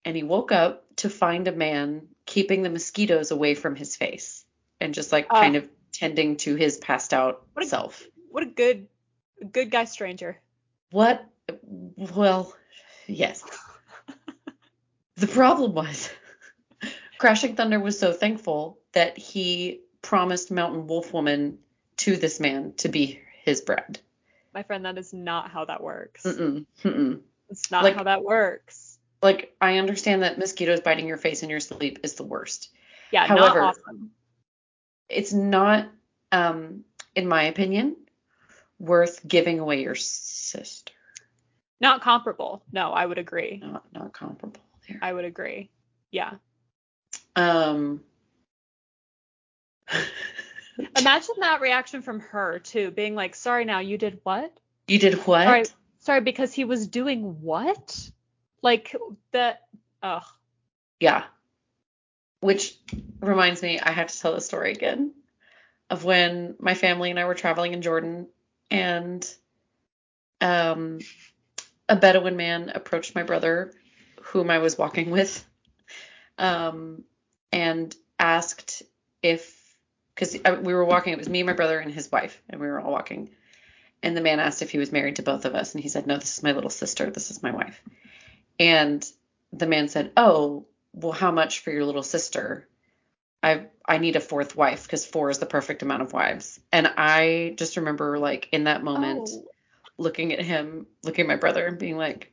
[0.04, 4.44] And he woke up to find a man keeping the mosquitoes away from his face
[4.80, 5.34] and just like Oh.
[5.40, 8.06] kind of tending to his passed out What a- self.
[8.30, 8.86] What a good,
[9.52, 10.40] good guy stranger.
[10.90, 11.24] What?
[11.64, 12.54] Well,
[13.06, 13.42] yes.
[15.16, 16.10] the problem was
[17.18, 21.58] Crashing Thunder was so thankful that he promised Mountain Wolf Woman
[21.98, 23.98] to this man to be his bride.
[24.54, 26.24] My friend, that is not how that works.
[26.24, 27.20] Mm-mm, mm-mm.
[27.48, 28.98] It's not Like- how that works.
[29.22, 32.70] Like I understand that mosquitoes biting your face in your sleep is the worst.
[33.12, 34.12] Yeah, However- not awesome.
[35.10, 35.88] It's not,
[36.32, 36.84] um,
[37.14, 37.96] in my opinion,
[38.78, 40.92] worth giving away your sister.
[41.80, 42.62] Not comparable.
[42.72, 43.58] No, I would agree.
[43.62, 44.98] Not not comparable there.
[45.02, 45.70] I would agree.
[46.10, 46.34] Yeah.
[47.36, 48.02] Um.
[50.98, 54.52] Imagine that reaction from her too, being like, "Sorry, now you did what?
[54.88, 55.44] you did what?
[55.44, 55.64] Sorry,
[56.00, 58.10] sorry, because he was doing what?
[58.62, 58.94] Like
[59.32, 59.66] that?
[60.02, 60.22] Ugh.
[60.98, 61.24] Yeah.
[62.40, 62.76] Which
[63.20, 65.12] reminds me, I have to tell the story again
[65.90, 68.28] of when my family and I were traveling in Jordan
[68.70, 69.26] and
[70.40, 71.00] um
[71.88, 73.72] a Bedouin man approached my brother,
[74.22, 75.44] whom I was walking with,
[76.38, 77.02] um,
[77.52, 78.84] and asked
[79.22, 79.59] if,
[80.20, 82.66] because uh, we were walking, it was me, my brother, and his wife, and we
[82.66, 83.30] were all walking.
[84.02, 86.06] And the man asked if he was married to both of us, and he said,
[86.06, 87.80] No, this is my little sister, this is my wife.
[88.58, 89.06] And
[89.52, 92.68] the man said, "Oh, well, how much for your little sister?
[93.42, 96.86] I I need a fourth wife because four is the perfect amount of wives." And
[96.86, 99.48] I just remember, like in that moment, Oh.
[99.96, 102.32] looking at him, looking at my brother, and being like,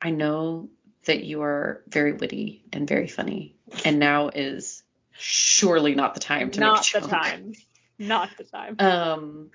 [0.00, 0.68] "I know
[1.06, 4.83] that you are very witty and very funny, and now is
[5.18, 7.52] surely not the time to not the joke." time.
[7.98, 8.76] Not the time.
[8.80, 9.50] Um,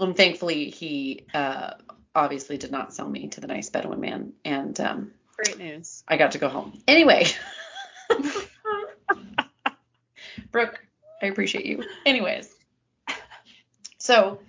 [0.00, 1.74] and thankfully, he uh,
[2.14, 6.02] obviously did not sell me to the nice Bedouin man, and um, Great news.
[6.08, 6.80] I got to go home.
[6.88, 7.26] Anyway.
[10.50, 10.80] Brooke,
[11.22, 11.84] I appreciate you.
[12.06, 12.48] Anyways.
[13.98, 14.40] So,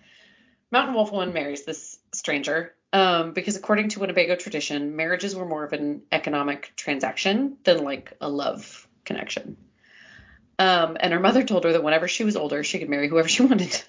[0.72, 5.65] Mountain Wolf Woman marries this stranger um, because, according to Winnebago tradition, marriages were more
[5.65, 9.58] of an economic transaction than like a love connection.
[10.60, 13.28] Um, and her mother told her that whenever she was older, she could marry whoever
[13.28, 13.82] she wanted.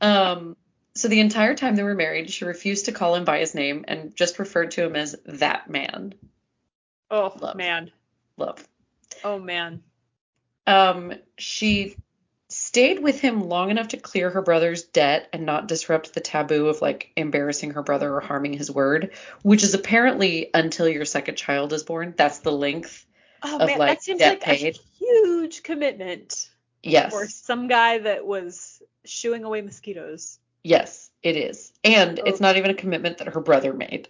[0.00, 0.56] um,
[0.94, 3.84] so, the entire time they were married, she refused to call him by his name
[3.88, 6.14] and just referred to him as that man.
[7.10, 7.56] Oh Love.
[7.56, 7.90] man.
[8.36, 8.66] Love.
[9.24, 9.82] Oh man.
[10.66, 11.96] Um, she
[12.48, 16.68] stayed with him long enough to clear her brother's debt and not disrupt the taboo
[16.68, 19.12] of like embarrassing her brother or harming his word,
[19.42, 22.14] which is apparently until your second child is born.
[22.16, 23.06] That's the length.
[23.44, 24.76] Oh man, like, that seems like paid.
[24.76, 26.48] a huge commitment
[26.82, 27.12] Yes.
[27.12, 30.38] for some guy that was shooing away mosquitoes.
[30.64, 31.72] Yes, it is.
[31.84, 32.22] And Oh.
[32.24, 34.08] it's not even a commitment that her brother made.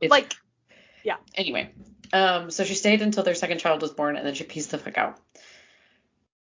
[0.00, 0.34] It's- like,
[1.04, 1.16] yeah.
[1.34, 1.70] Anyway,
[2.12, 4.78] um, so she stayed until their second child was born and then she pieced the
[4.78, 5.18] fuck out.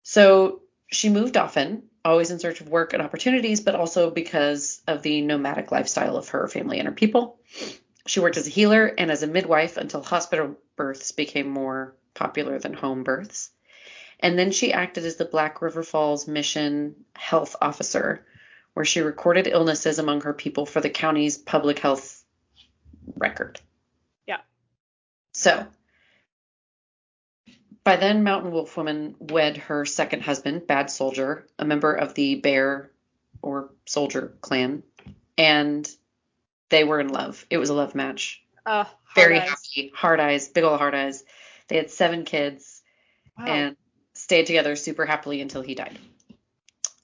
[0.04, 5.02] So she moved often, always in search of work and opportunities, but also because of
[5.02, 7.40] the nomadic lifestyle of her family and her people.
[8.06, 12.60] She worked as a healer and as a midwife until hospital births became more popular
[12.60, 13.52] than home births.
[14.20, 18.26] And then she acted as the Black River Falls Mission Health Officer,
[18.74, 22.24] where she recorded illnesses among her people for the county's public health
[23.16, 23.60] record.
[24.26, 24.40] Yeah.
[25.34, 25.68] So,
[27.84, 32.36] by then, Mountain Wolf Woman wed her second husband, Bad Soldier, a member of the
[32.36, 32.92] Bear
[33.42, 34.84] or Soldier clan,
[35.38, 35.90] and
[36.70, 37.46] they were in love.
[37.50, 38.44] It was a love match.
[38.66, 38.86] uh,
[39.18, 41.24] Very hard happy, hard eyes, big old hard eyes.
[41.68, 42.82] They had seven kids
[43.38, 43.46] Wow.
[43.46, 43.78] and
[44.14, 45.98] stayed together super happily until he died.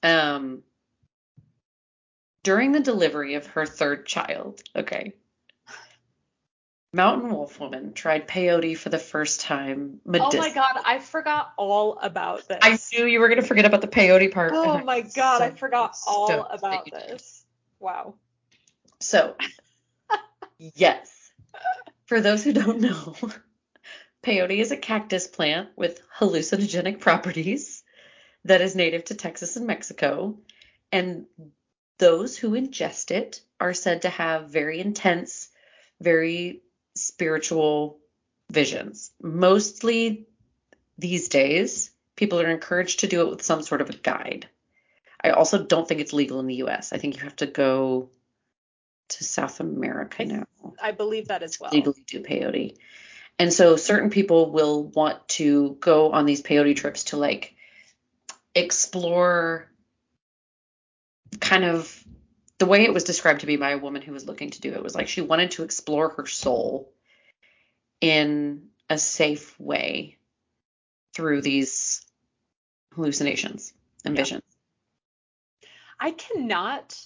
[0.02, 0.62] Um,
[2.42, 5.14] during the delivery of her third child, okay,
[6.94, 10.00] Mountain Wolf Woman tried peyote for the first time.
[10.08, 12.58] oh my god, I forgot all about this.
[12.62, 14.52] I knew you were gonna forget about the peyote part.
[14.54, 17.44] Oh my god, I forgot all about this.
[17.80, 18.14] Wow.
[19.00, 19.34] So,
[20.58, 21.32] yes.
[22.06, 23.16] For those who don't know,
[24.22, 27.82] peyote is a cactus plant with hallucinogenic properties
[28.44, 30.38] that is native to Texas and Mexico.
[30.92, 31.26] And
[31.98, 35.48] those who ingest it are said to have very intense,
[36.00, 36.62] very
[36.94, 37.98] spiritual
[38.50, 39.10] visions.
[39.22, 40.26] Mostly
[40.98, 44.48] these days, people are encouraged to do it with some sort of a guide.
[45.22, 46.92] I also don't think it's legal in the US.
[46.92, 48.10] I think you have to go
[49.18, 50.44] to South America I- now
[50.82, 51.70] I believe that as well.
[51.72, 52.76] legally do peyote.
[53.38, 57.54] And so certain people will want to go on these peyote trips to like
[58.54, 59.68] explore
[61.40, 62.02] kind of
[62.58, 64.72] the way it was described to me by a woman who was looking to do
[64.72, 66.92] it was like she wanted to explore her soul
[68.00, 70.16] in a safe way
[71.14, 72.04] through these
[72.94, 73.72] hallucinations
[74.04, 74.22] and Yeah.
[74.22, 74.42] visions.
[75.98, 76.96] I cannot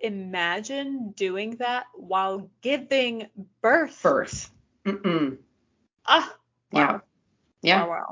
[0.00, 3.26] imagine doing that while giving
[3.62, 4.02] birth.
[4.02, 4.50] Birth.
[4.84, 5.38] Mm-mm.
[6.06, 6.34] Ah,
[6.72, 6.92] Yeah.
[6.92, 7.02] wow.
[7.62, 7.84] Yeah.
[7.84, 8.06] Wow,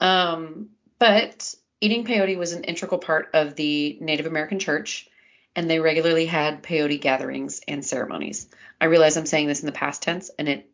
[0.00, 0.34] wow.
[0.34, 5.08] Um, but eating peyote was an integral part of the Native American church,
[5.54, 8.48] and they regularly had peyote gatherings and ceremonies.
[8.80, 10.70] I realize I'm saying this in the past tense, and it,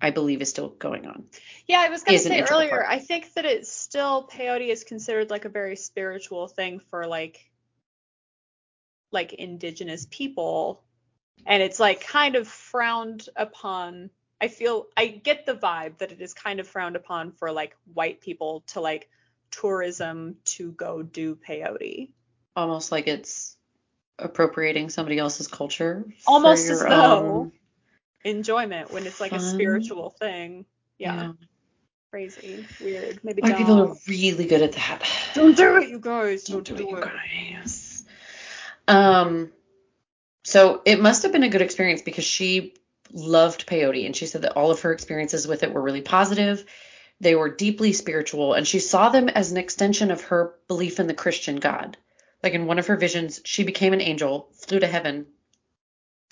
[0.00, 1.24] I believe, is still going on.
[1.66, 2.70] Yeah, I was gonna say earlier.
[2.70, 2.86] part.
[2.88, 7.50] I think that it's still peyote is considered like a very spiritual thing for like
[9.14, 10.82] like indigenous people,
[11.46, 14.10] and it's like kind of frowned upon.
[14.40, 17.76] I feel I get the vibe that it is kind of frowned upon for like
[17.94, 19.08] white people to like
[19.50, 22.10] tourism to go do peyote.
[22.56, 23.56] Almost like it's
[24.18, 26.04] appropriating somebody else's culture.
[26.26, 27.52] Almost as though
[28.24, 30.64] Enjoyment when it's like a spiritual thing.
[30.96, 31.32] Yeah,
[32.10, 33.20] crazy, weird.
[33.22, 33.58] Maybe White don't.
[33.58, 35.06] people are really good at that.
[35.34, 36.44] Don't do it, you guys.
[36.44, 37.93] Don't do it, you guys.
[38.88, 39.52] Um,
[40.44, 42.74] so it must have been a good experience because she
[43.12, 46.64] loved peyote and she said that all of her experiences with it were really positive.
[47.20, 51.06] They were deeply spiritual and she saw them as an extension of her belief in
[51.06, 51.96] the Christian God.
[52.42, 55.26] Like in one of her visions, she became an angel, flew to heaven,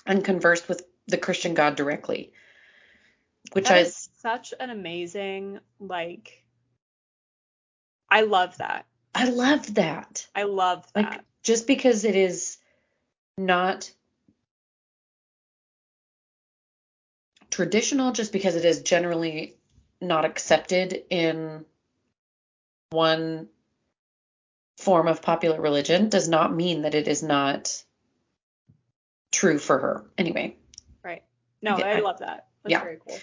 [0.05, 2.33] and conversed with the Christian God directly.
[3.53, 6.43] Which That I is such an amazing like.
[8.09, 8.85] I love that.
[9.15, 10.27] I love that.
[10.35, 11.11] I love that.
[11.11, 12.57] Like just because it is
[13.37, 13.91] not
[17.49, 19.55] traditional, just because it is generally
[20.01, 21.65] not accepted in
[22.89, 23.47] one
[24.77, 27.83] form of popular religion, does not mean that it is not
[29.31, 30.05] true for her.
[30.17, 30.55] Anyway,
[31.03, 31.23] right.
[31.61, 32.47] No, I- love that.
[32.63, 32.81] That's yeah.
[32.81, 33.19] very cool.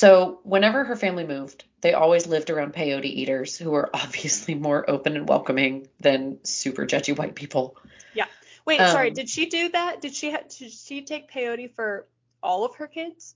[0.00, 4.88] So whenever her family moved, they always lived around peyote eaters who were obviously more
[4.88, 7.76] open and welcoming than super judgy white people.
[8.14, 8.24] Yeah.
[8.64, 9.08] Wait, sorry.
[9.08, 10.00] Um, Did she do that?
[10.00, 12.06] Did she ha- did she take peyote for
[12.42, 13.34] all of her kids?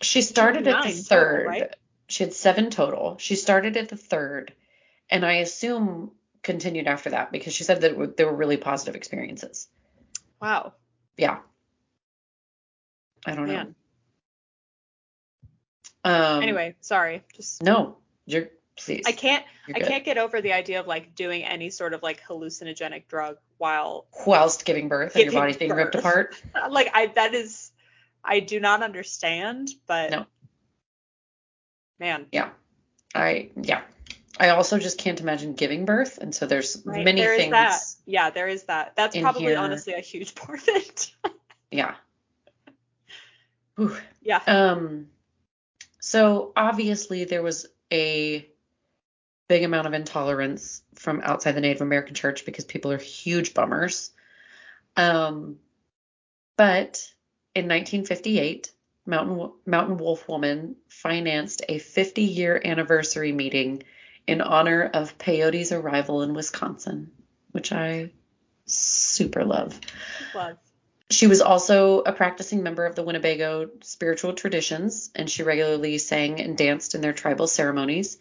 [0.00, 1.46] She started at nine the total, third.
[1.46, 1.74] right?
[2.06, 3.18] She had seven total.
[3.18, 4.54] She started at the third,
[5.10, 8.56] and I assume continued after that because she said that it w- they were really
[8.56, 9.68] positive experiences.
[10.40, 10.72] Wow.
[11.18, 11.40] Yeah.
[13.26, 13.66] I don't Man.
[13.66, 13.74] know.
[16.04, 17.22] Um, Anyway, sorry.
[17.34, 19.04] Just No, you're please.
[19.06, 22.22] I can't I can't get over the idea of like doing any sort of like
[22.22, 26.04] hallucinogenic drug while Whilst giving birth and your body's being ripped birth.
[26.04, 26.42] apart.
[26.70, 27.70] like I that is
[28.24, 30.26] I do not understand, but No.
[31.98, 32.50] man, Yeah.
[33.14, 33.82] I yeah.
[34.40, 37.04] I also just can't imagine giving birth, and so there's right?
[37.04, 37.50] many there things.
[37.50, 37.80] that.
[38.06, 38.94] Yeah, there is that.
[38.94, 39.58] That's probably here.
[39.58, 41.12] honestly a huge part of it.
[41.72, 41.96] Yeah.
[44.22, 44.40] Yeah.
[44.46, 45.08] Um,
[46.08, 48.48] so obviously there was a
[49.46, 54.10] big amount of intolerance from outside the Native American church because people are huge bummers.
[54.96, 55.58] Um,
[56.56, 57.12] but
[57.54, 58.72] in 1958,
[59.04, 63.82] Mountain Mountain Wolf Woman financed a 50 year anniversary meeting
[64.26, 67.10] in honor of peyote's arrival in Wisconsin,
[67.52, 68.12] which I
[68.64, 69.78] super love.
[70.34, 70.56] Love.
[71.10, 76.40] She was also a practicing member of the Winnebago spiritual traditions, and she regularly sang
[76.40, 78.18] and danced in their tribal ceremonies,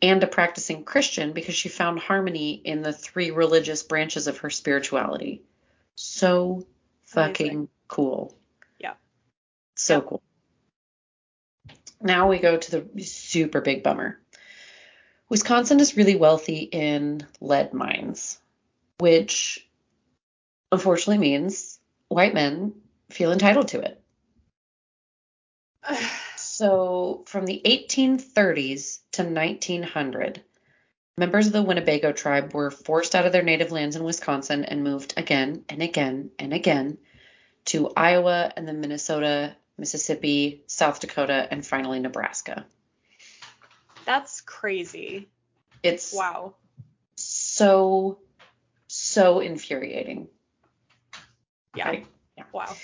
[0.00, 4.48] and a practicing Christian because she found harmony in the three religious branches of her
[4.48, 5.42] spirituality.
[5.96, 6.66] So
[7.04, 7.68] fucking Amazing.
[7.88, 8.34] cool.
[8.78, 8.94] Yeah.
[9.74, 10.00] So Yeah.
[10.08, 10.22] cool.
[12.00, 14.18] Now we go to the super big bummer.
[15.28, 18.38] Wisconsin is really wealthy in lead mines,
[18.98, 19.68] which
[20.72, 21.79] unfortunately means
[22.10, 22.74] white men
[23.08, 24.02] feel entitled to it.
[26.36, 30.42] So, from the 1830s to 1900,
[31.16, 34.84] members of the Winnebago tribe were forced out of their native lands in Wisconsin and
[34.84, 36.98] moved again and again and again
[37.66, 42.66] to Iowa and then Minnesota, Mississippi, South Dakota, and finally Nebraska.
[44.04, 45.30] That's crazy.
[45.82, 46.56] It's Wow.
[47.16, 48.18] so,
[48.86, 50.28] so infuriating.
[51.74, 51.88] Yeah.
[51.88, 52.06] Right?
[52.52, 52.74] Wow.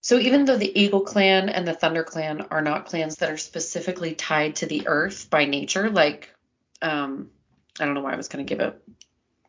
[0.00, 3.36] So even though the Eagle Clan and the Thunder Clan are not clans that are
[3.36, 6.34] specifically tied to the earth by nature, like
[6.82, 7.30] um
[7.80, 8.74] I don't know why I was going to give a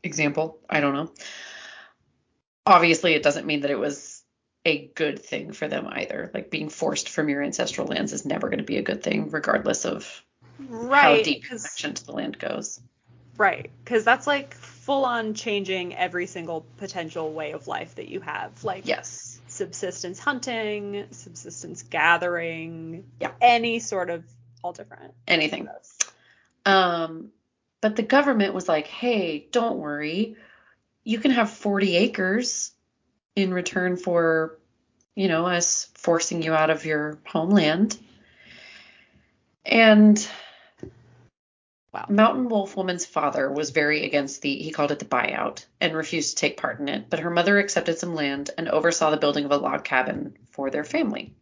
[0.04, 0.60] example.
[0.70, 1.12] I don't know.
[2.66, 4.24] Obviously, it doesn't mean that it was
[4.66, 6.32] a good thing for them either.
[6.34, 9.30] Like being forced from your ancestral lands is never going to be a good thing,
[9.30, 10.24] regardless of
[10.92, 12.80] how deep your 'cause- connection to the land goes.
[13.38, 14.56] Right, because that's like
[14.86, 18.64] full on changing every single potential way of life that you have.
[18.64, 19.40] Like Yes.
[19.48, 23.32] subsistence hunting, subsistence gathering, Yeah.
[23.42, 24.24] any sort of
[24.64, 25.16] all different.
[25.28, 25.68] Anything.
[26.68, 27.32] Um,
[27.82, 30.36] but the government was like, hey, don't worry.
[31.04, 32.72] You can have 40 acres
[33.36, 34.60] in return for,
[35.16, 37.98] you know, us forcing you out of your homeland.
[39.66, 40.28] And
[41.96, 42.08] Wow.
[42.10, 46.32] Mountain Wolf Woman's father was very against the, he called it the buyout, and refused
[46.32, 49.46] to take part in it, but her mother accepted some land and oversaw the building
[49.46, 51.34] of a log cabin for their family.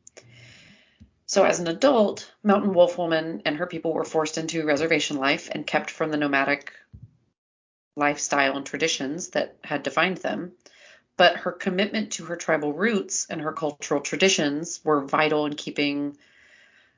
[1.26, 5.50] So, as an adult, Mountain Wolf Woman and her people were forced into reservation life
[5.52, 6.72] and kept from the nomadic
[7.96, 10.52] lifestyle and traditions that had defined them.
[11.18, 16.16] But her commitment to her tribal roots and her cultural traditions were vital in keeping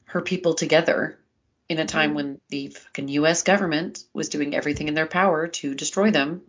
[0.08, 1.20] her people together
[1.68, 2.16] in a time Mm.
[2.16, 6.42] when the fucking US government was doing everything in their power to destroy them.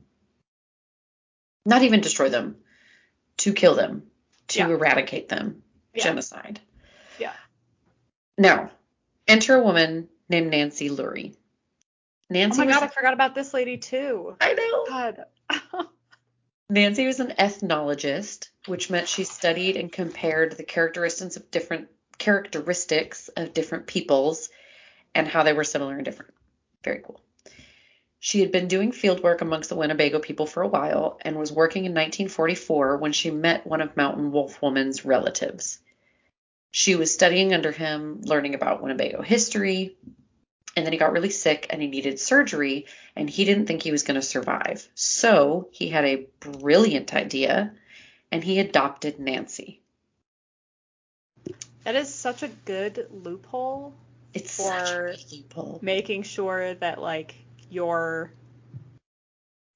[1.65, 2.57] Not even destroy them,
[3.39, 4.11] to kill them,
[4.49, 4.69] to Yeah.
[4.69, 5.63] eradicate them,
[5.95, 6.05] Yeah.
[6.05, 6.61] genocide.
[7.19, 7.33] Yeah.
[8.39, 8.71] Now,
[9.27, 11.35] enter a woman named Nancy Lurie.
[11.35, 11.39] Oh
[12.31, 14.37] Nancy my was god, I forgot about this lady too.
[14.41, 14.85] I know.
[14.87, 15.25] God.
[16.69, 21.89] Nancy was an ethnologist, which meant she studied and compared the characteristics of different
[22.19, 24.49] characteristics of different peoples
[25.17, 26.35] and how they were similar and different.
[26.85, 27.21] Very cool.
[28.19, 31.51] She had been doing field work amongst the Winnebago people for a while and was
[31.51, 35.79] working in 1944 when she met one of Mountain Wolf Woman's relatives.
[36.71, 39.97] She was studying under him, learning about Winnebago history,
[40.77, 43.93] and then he got really sick and he needed surgery and he didn't think he
[43.93, 44.87] was going to survive.
[44.95, 47.73] So he had a brilliant idea
[48.31, 49.81] and he adopted Nancy.
[51.85, 53.95] That is such a good loophole
[54.37, 55.15] It's For-
[55.83, 57.35] making sure that like
[57.71, 58.33] your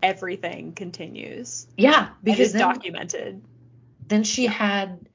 [0.02, 1.66] everything continues.
[1.76, 3.42] Yeah, Because then, documented.
[4.06, 5.08] then she had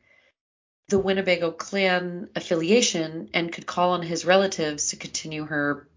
[0.89, 5.87] the Winnebago clan affiliation and could call on his relatives to continue her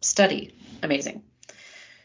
[0.00, 0.54] study.
[0.82, 1.22] Amazing.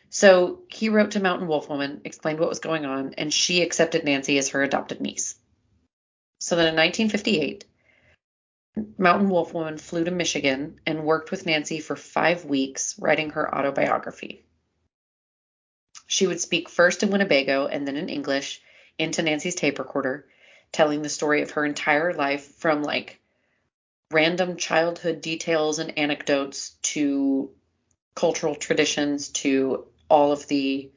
[0.09, 4.03] So he wrote to Mountain Wolf Woman, explained what was going on, and she accepted
[4.03, 5.35] Nancy as her adopted niece.
[6.39, 7.65] So then in 1958,
[8.97, 13.53] Mountain Wolf Woman flew to Michigan and worked with Nancy for five weeks writing her
[13.53, 14.45] autobiography.
[16.07, 18.61] She would speak first in Winnebago and then in English
[18.97, 20.26] into Nancy's tape recorder,
[20.71, 23.19] telling the story of her entire life from like
[24.11, 27.51] random childhood details and anecdotes to
[28.15, 30.91] cultural traditions to all of the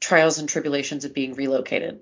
[0.00, 2.00] trials and tribulations of being relocated.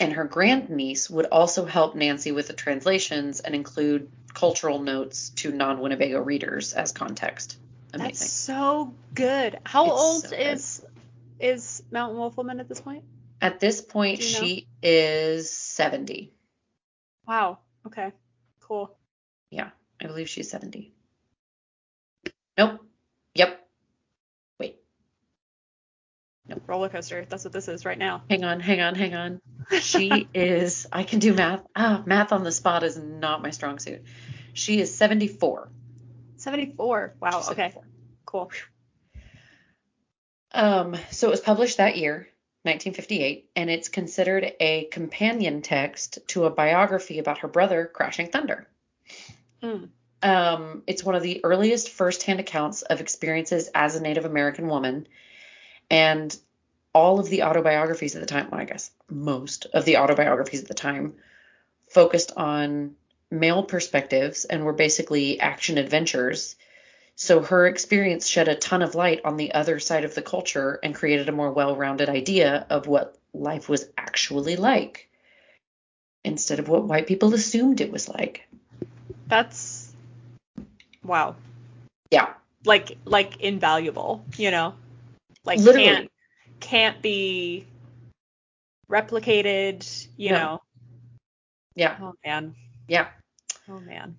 [0.00, 5.52] And her grandniece would also help Nancy with the translations and include cultural notes to
[5.52, 7.58] non Winnebago readers as context.
[7.92, 8.08] Amazing.
[8.08, 9.58] That's so good.
[9.64, 10.40] How It's old so good.
[10.40, 10.82] is
[11.38, 13.04] is Mountain Wolf Woman at this point?
[13.42, 14.40] At this point, you know?
[14.46, 16.32] she is 70.
[17.26, 17.58] Wow.
[17.86, 18.12] Okay.
[18.60, 18.96] Cool.
[19.50, 19.70] Yeah,
[20.00, 20.92] I believe she's 70.
[22.58, 22.84] Nope.
[23.34, 23.68] Yep.
[24.58, 24.76] Wait.
[26.66, 27.26] Roller coaster.
[27.28, 28.22] That's what this is right now.
[28.30, 29.40] Hang on, hang on, hang on.
[29.80, 31.64] She is, I can do math.
[31.76, 34.02] Ah, math on the spot is not my strong suit.
[34.52, 35.70] She is 74.
[36.38, 37.14] 74.
[37.20, 37.30] Wow.
[37.30, 37.70] She's Okay.
[37.70, 37.84] 74.
[38.24, 38.50] Cool.
[40.52, 42.28] Um, so it was published that year,
[42.62, 48.66] 1958, and it's considered a companion text to a biography about her brother, Crashing Thunder.
[49.62, 49.90] Mm.
[50.22, 55.06] Um, it's one of the earliest firsthand accounts of experiences as a Native American woman,
[55.90, 56.36] and
[56.94, 60.68] all of the autobiographies at the time, well, I guess most of the autobiographies at
[60.68, 61.14] the time,
[61.88, 62.94] focused on
[63.30, 66.56] male perspectives and were basically action adventures.
[67.16, 70.80] So her experience shed a ton of light on the other side of the culture
[70.82, 75.08] and created a more well rounded idea of what life was actually like
[76.24, 78.48] instead of what white people assumed it was like.
[79.26, 79.92] That's
[81.04, 81.36] wow.
[82.10, 82.34] Yeah.
[82.64, 84.74] Like like invaluable, you know?
[85.44, 85.86] Like Literally.
[85.86, 86.10] can't
[86.60, 87.66] can't be
[88.90, 90.36] replicated, you No.
[90.38, 90.62] know.
[91.74, 91.96] Yeah.
[92.00, 92.54] Oh man.
[92.88, 93.08] Yeah.
[93.68, 94.16] Oh man.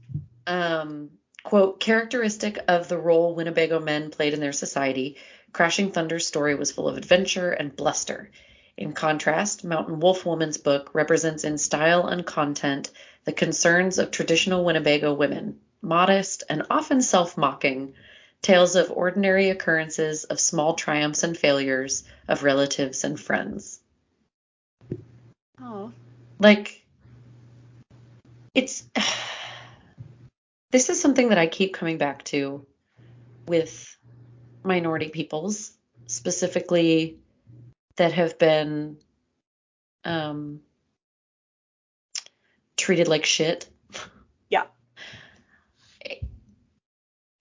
[0.47, 1.11] um,
[1.43, 5.17] quote, characteristic of the role Winnebago men played in their society,
[5.53, 8.31] Crashing Thunder's story was full of adventure and bluster.
[8.77, 12.89] In contrast, Mountain Wolf Woman's book represents in style and content
[13.25, 17.93] the concerns of traditional Winnebago women, modest and often self mocking,
[18.41, 23.79] tales of ordinary occurrences, of small triumphs and failures, of relatives and friends.
[25.61, 25.91] Oh.
[26.39, 26.83] Like,
[28.53, 28.83] it's.
[30.71, 32.65] This is something that I keep coming back to
[33.45, 33.97] with
[34.63, 35.73] minority peoples,
[36.05, 37.17] specifically
[37.97, 38.95] that have been
[40.05, 40.61] um,
[42.77, 43.67] treated like shit.
[44.49, 44.63] Yeah.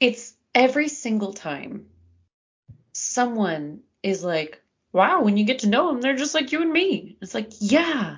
[0.00, 1.86] It's every single time
[2.92, 6.72] someone is like, wow, when you get to know them, they're just like you and
[6.72, 7.16] me.
[7.20, 8.16] It's like, yeah,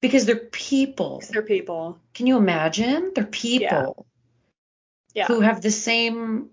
[0.00, 1.22] because they're people.
[1.30, 1.98] They're people.
[2.14, 3.12] Can you imagine?
[3.14, 4.06] They're people
[5.14, 5.26] Yeah.
[5.26, 6.50] who have the same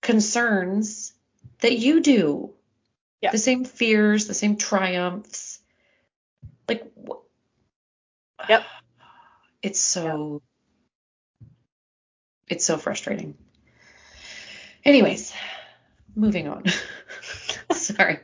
[0.00, 1.12] concerns
[1.60, 2.54] that you do.
[3.20, 3.30] Yeah.
[3.32, 5.60] The same fears, the same triumphs.
[6.68, 7.22] Like, wh-
[8.48, 8.64] Yep.
[9.62, 10.42] It's so,
[12.48, 13.36] it's so frustrating.
[14.84, 15.32] Anyways,
[16.14, 16.64] moving on.
[17.72, 18.18] Sorry.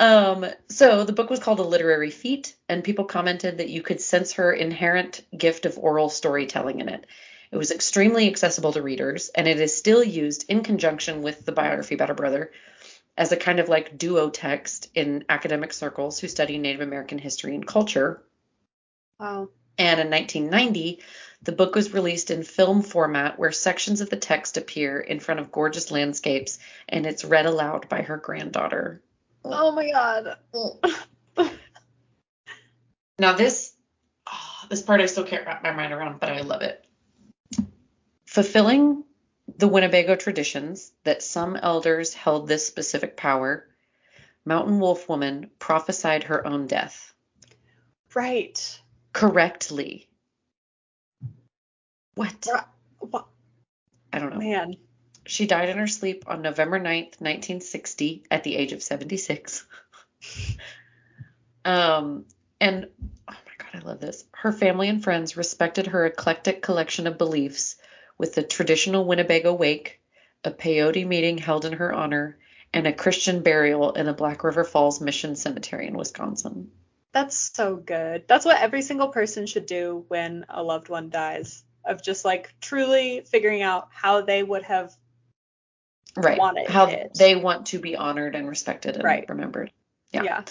[0.00, 4.00] Um, so the book was called A Literary Feat, and people commented that you could
[4.00, 7.06] sense her inherent gift of oral storytelling in it.
[7.52, 11.52] It was extremely accessible to readers, and it is still used in conjunction with the
[11.52, 12.50] biography about her brother
[13.16, 17.54] as a kind of like duo text in academic circles who study Native American history
[17.54, 18.22] and culture.
[19.20, 19.50] Wow.
[19.78, 21.00] And in 1990,
[21.42, 25.40] the book was released in film format where sections of the text appear in front
[25.40, 29.02] of gorgeous landscapes and it's read aloud by her granddaughter.
[29.44, 30.36] Oh my god.
[33.18, 33.72] Now this
[34.26, 36.84] oh, this part I still can't wrap my mind around, but I love it.
[38.26, 39.04] Fulfilling
[39.58, 43.68] the Winnebago traditions that some elders held this specific power,
[44.44, 47.12] Mountain Wolf Woman prophesied her own death
[48.14, 48.80] Right.
[49.12, 50.08] correctly.
[52.14, 52.48] What?
[52.98, 53.26] What?
[54.12, 54.38] I don't know.
[54.38, 54.76] Man.
[55.24, 59.64] She died in her sleep on November 9th, 1960, at the age of 76.
[61.64, 62.24] um,
[62.60, 62.88] and
[63.28, 64.24] oh my God, I love this.
[64.32, 67.76] Her family and friends respected her eclectic collection of beliefs
[68.18, 70.00] with the traditional Winnebago wake,
[70.44, 72.38] a peyote meeting held in her honor,
[72.74, 76.70] and a Christian burial in the Black River Falls Mission Cemetery in Wisconsin.
[77.12, 78.24] That's so good.
[78.26, 81.62] That's what every single person should do when a loved one dies.
[81.84, 84.94] Of just like truly figuring out how they would have
[86.16, 86.38] Right.
[86.38, 87.12] Wanted How it.
[87.16, 89.28] they want to be honored and respected and Right.
[89.28, 89.72] remembered.
[90.10, 90.22] Yeah.
[90.24, 90.44] yeah.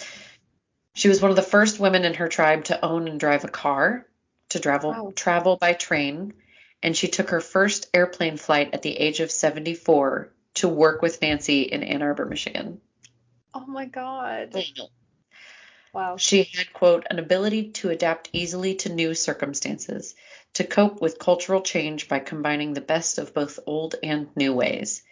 [0.94, 3.48] She was one of the first women in her tribe to own and drive a
[3.48, 4.06] car,
[4.50, 5.12] to travel Wow.
[5.14, 6.34] travel by train,
[6.82, 11.22] and she took her first airplane flight at the age of 74 to work with
[11.22, 12.80] Nancy in Ann Arbor, Michigan.
[13.54, 14.56] Oh my god.
[15.92, 16.16] Wow.
[16.16, 20.14] She had, quote, an ability to adapt easily to new circumstances,
[20.54, 25.02] to cope with cultural change by combining the best of both old and new ways.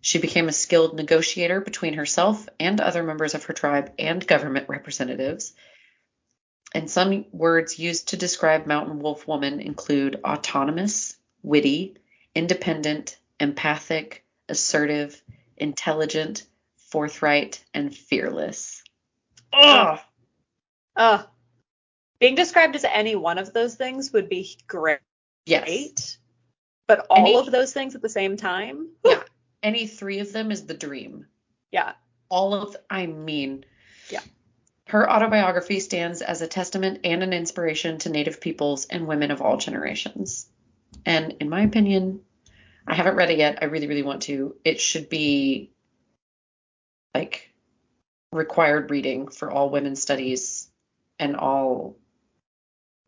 [0.00, 4.68] She became a skilled negotiator between herself and other members of her tribe and government
[4.68, 5.52] representatives.
[6.74, 11.96] And some words used to describe Mountain Wolf Woman include autonomous, witty,
[12.34, 15.20] independent, empathic, assertive,
[15.56, 16.44] intelligent,
[16.76, 18.82] forthright, and fearless.
[19.52, 19.98] Ugh.
[20.94, 21.22] Uh,
[22.20, 24.98] being described as any one of those things would be great,
[25.46, 26.18] Yes.
[26.86, 28.88] but all Any- of those things at the same time?
[29.04, 29.22] Yeah.
[29.62, 31.26] Any three of them is the dream.
[31.72, 31.92] Yeah.
[32.28, 33.64] All of, I mean,
[34.10, 34.20] Yeah.
[34.86, 39.42] Her autobiography stands as a testament and an inspiration to Native peoples and women of
[39.42, 40.48] all generations.
[41.04, 42.22] And in my opinion,
[42.86, 43.58] I haven't read it yet.
[43.60, 44.56] I really, really want to.
[44.64, 45.72] It should be
[47.14, 47.52] like
[48.32, 50.70] required reading for all women's studies
[51.18, 51.96] and all,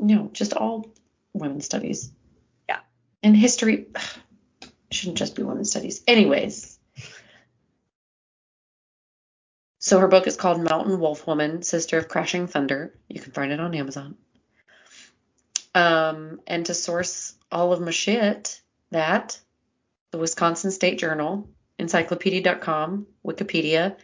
[0.07, 0.93] know, just all
[1.33, 2.11] women's studies.
[2.69, 2.81] Yeah.
[3.23, 3.87] And history
[4.91, 6.03] shouldn't just be women's studies.
[6.07, 6.79] Anyways.
[9.79, 12.95] So her book is called Mountain Wolf Woman, Sister of Crashing Thunder.
[13.09, 14.17] You can find it on Amazon.
[15.75, 19.41] Um, and to source all of my shit, that
[20.11, 21.49] the Wisconsin State Journal,
[21.79, 23.97] encyclopedia.com, Wikipedia,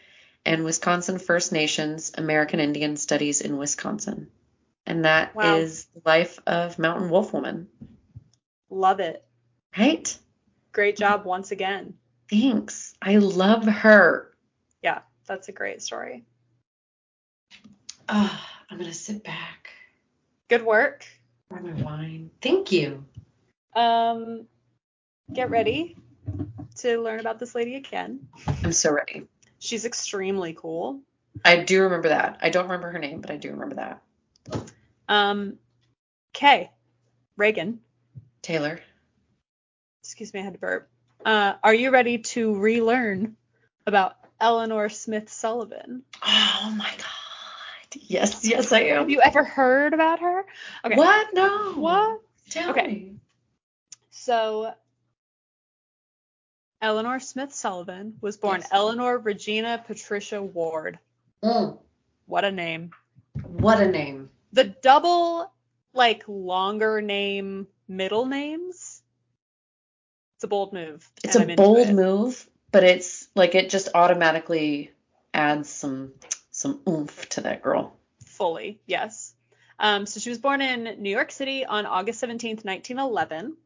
[0.47, 4.28] and Wisconsin First Nations American Indian Studies in Wisconsin.
[4.87, 6.01] And that is Wow.
[6.01, 7.68] the life of Mountain Wolf Woman.
[8.70, 9.24] Love it.
[9.76, 10.16] Right?
[10.72, 11.99] Great job once again.
[12.30, 12.95] Thanks.
[13.03, 14.32] I love her.
[14.82, 16.24] Yeah, that's a great story.
[18.09, 19.70] Ah, I'm gonna sit back,
[20.49, 21.05] Good work.
[21.49, 22.30] grab my wine.
[22.41, 23.05] Thank you.
[23.74, 24.47] Um,
[25.32, 25.97] get ready
[26.76, 28.28] to learn about this lady again.
[28.64, 29.26] I'm so ready.
[29.59, 31.01] She's extremely cool.
[31.45, 32.39] I do remember that.
[32.43, 34.03] I don't remember her name, but I do remember that.
[35.09, 35.59] Um,
[36.32, 36.70] Kay,
[37.36, 37.80] Reagan,
[38.42, 38.80] Taylor.
[40.02, 40.88] excuse me, I had to burp.
[41.24, 43.36] Uh, are you ready to relearn
[43.86, 46.02] about Eleanor Smith Sullivan?
[46.22, 47.07] Oh my god.
[48.09, 48.98] Yes, yes, I am.
[48.98, 50.44] Have you ever heard about her?
[50.84, 50.96] Okay.
[50.96, 51.28] What?
[51.34, 51.72] No.
[51.76, 52.20] What?
[52.50, 52.86] Tell Okay.
[52.86, 53.16] me.
[54.11, 54.72] So,
[56.82, 58.68] Eleanor Smith Sullivan was born Yes.
[58.72, 60.98] Eleanor Regina Patricia Ward.
[61.42, 61.78] Mm,
[62.26, 62.90] What a name.
[63.42, 64.30] what a name.
[64.57, 65.52] The double,
[65.92, 69.02] like, longer name middle names.
[70.36, 71.07] It's a bold move.
[71.22, 71.94] It's a bold it.
[71.94, 74.92] move, but it's like it just automatically
[75.34, 76.14] adds some
[76.50, 77.98] some oomph to that girl.
[78.24, 79.34] Fully, yes.
[79.78, 83.59] Um, so she was born in New York City on August 17th, 1911.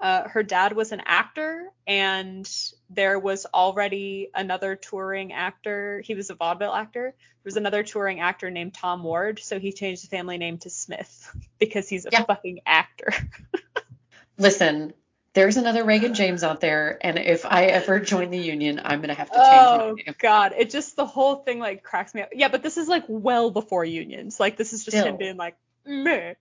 [0.00, 2.48] Uh, her dad was an actor, and
[2.88, 6.00] there was already another touring actor.
[6.04, 7.14] He was a vaudeville actor.
[7.16, 10.70] There was another touring actor named Tom Ward, so he changed the family name to
[10.70, 12.24] Smith because he's a Yeah.
[12.24, 13.12] fucking actor.
[14.38, 14.92] Listen,
[15.34, 19.14] there's another Reagan James out there, and if I ever join the union, I'm gonna
[19.14, 20.14] have to change oh my name.
[20.18, 22.30] God, it just the whole thing like cracks me up.
[22.32, 24.38] Yeah, but this is like well before unions.
[24.38, 25.08] Like this is just Still.
[25.08, 26.34] him being like, meh.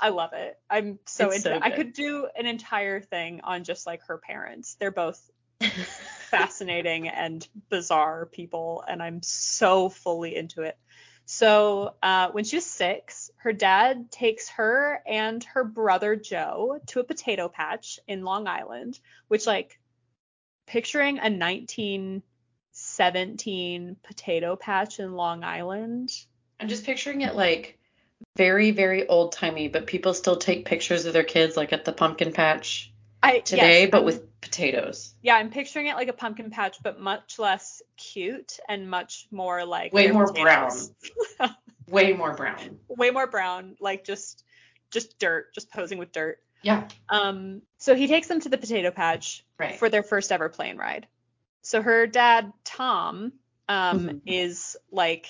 [0.00, 0.58] I love it.
[0.68, 1.62] I'm so It's into so it.
[1.62, 4.74] I could do an entire thing on just like her parents.
[4.80, 5.30] They're both
[6.30, 10.76] fascinating and bizarre people, and I'm so fully into it.
[11.26, 17.00] So uh, when she was six, her dad takes her and her brother Joe to
[17.00, 18.98] a potato patch in Long Island,
[19.28, 19.78] which like
[20.66, 26.10] picturing a 1917 potato patch in Long Island.
[26.58, 27.78] I'm just picturing it like
[28.36, 31.92] very, very old timey, but people still take pictures of their kids like at the
[31.92, 35.14] pumpkin patch I today, yes, but I'm- with potatoes.
[35.22, 39.64] yeah, I'm picturing it like a pumpkin patch, but much less cute and much more
[39.64, 40.92] like Way more potatoes.
[41.88, 42.78] Way more brown.
[42.88, 44.44] way more brown, like just
[44.92, 46.38] just dirt, just posing with dirt.
[46.62, 46.86] Yeah.
[47.08, 49.76] Um, so he takes them to the potato patch Right.
[49.76, 51.06] for their first ever plane ride.
[51.62, 53.32] So her dad, Tom,
[53.68, 54.20] um, Mhm.
[54.26, 55.26] is like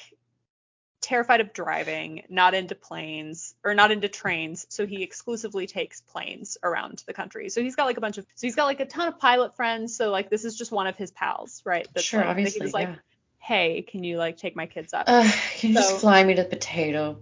[1.01, 6.59] terrified of driving, not into planes or not into trains, so he exclusively takes planes
[6.63, 7.49] around the country.
[7.49, 9.57] So he's got like a bunch of so he's got like a ton of pilot
[9.57, 11.87] friends, so like this is just one of his pals, right?
[11.99, 12.59] sure, like, obviously.
[12.61, 12.97] He was like, yeah.
[13.39, 16.35] "Hey, can you like take my kids up?" Uh, can you So- just fly me
[16.35, 17.19] to the potato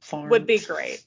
[0.00, 0.28] farm?
[0.30, 1.04] would be great.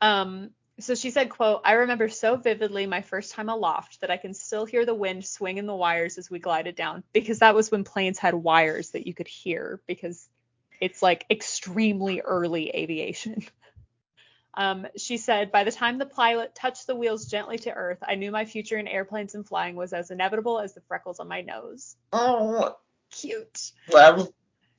[0.00, 4.16] Um, so she said, quote, I remember so vividly my first time aloft that I
[4.16, 7.56] can still hear the wind swing in the wires as we glided down because that
[7.56, 10.28] was when planes had wires that you could hear because
[10.80, 13.44] it's like extremely early aviation.
[14.54, 18.16] Um, she said, by the time the pilot touched the wheels gently to earth, I
[18.16, 21.42] knew my future in airplanes and flying was as inevitable as the freckles on my
[21.42, 21.94] nose.
[22.12, 22.74] Oh,
[23.10, 24.28] Cute well.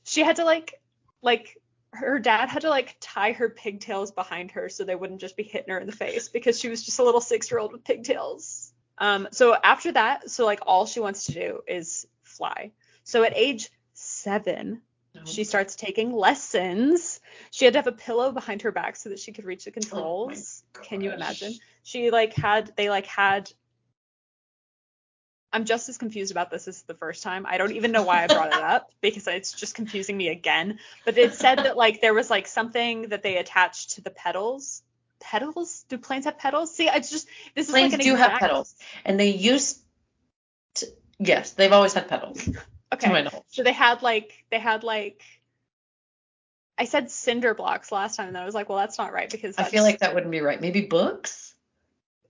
[0.04, 0.82] she had to like
[1.22, 1.58] like
[1.91, 5.43] her dad had to like tie her pigtails behind her so they wouldn't just be
[5.43, 7.84] hitting her in the face because she was just a little six year old with
[7.84, 8.74] pigtails.
[8.97, 12.74] Um, so after that, so like all she wants to do is fly.
[13.06, 14.82] So at age seven,
[15.26, 17.20] she starts taking lessons.
[17.51, 19.72] She had to have a pillow behind her back so that she could reach the
[19.72, 20.64] oh controls.
[20.84, 21.53] Can you imagine?
[21.84, 23.51] She like had they like had
[25.51, 27.45] I'm just as confused about this as the first time.
[27.47, 30.80] I don't even know why I brought it up because it's just confusing me again.
[31.05, 34.84] But it said that like there was like something that they attached to the pedals.
[35.20, 35.86] Pedals?
[35.89, 36.76] Do planes have pedals?
[36.76, 39.82] See, it's just this is Planes like an do have exact- pedals, and they used.
[40.76, 40.88] To,
[41.18, 42.47] yes, they've always had pedals.
[42.93, 43.27] Okay.
[43.49, 45.21] So they had like they had like
[46.77, 49.29] I said cinder blocks last time and then I was like, well that's not right
[49.29, 50.59] because I feel like that wouldn't be right.
[50.59, 51.53] Maybe books.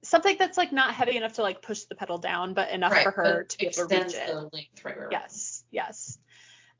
[0.01, 3.11] something that's like not heavy enough to like push the pedal down, but enough for
[3.11, 4.27] her to be able to reach it.
[4.27, 5.11] the length, right, right, right.
[5.11, 6.17] Yes, yes.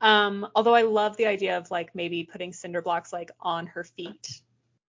[0.00, 3.84] Um, although I love the idea of like maybe putting cinder blocks like on her
[3.84, 4.40] feet,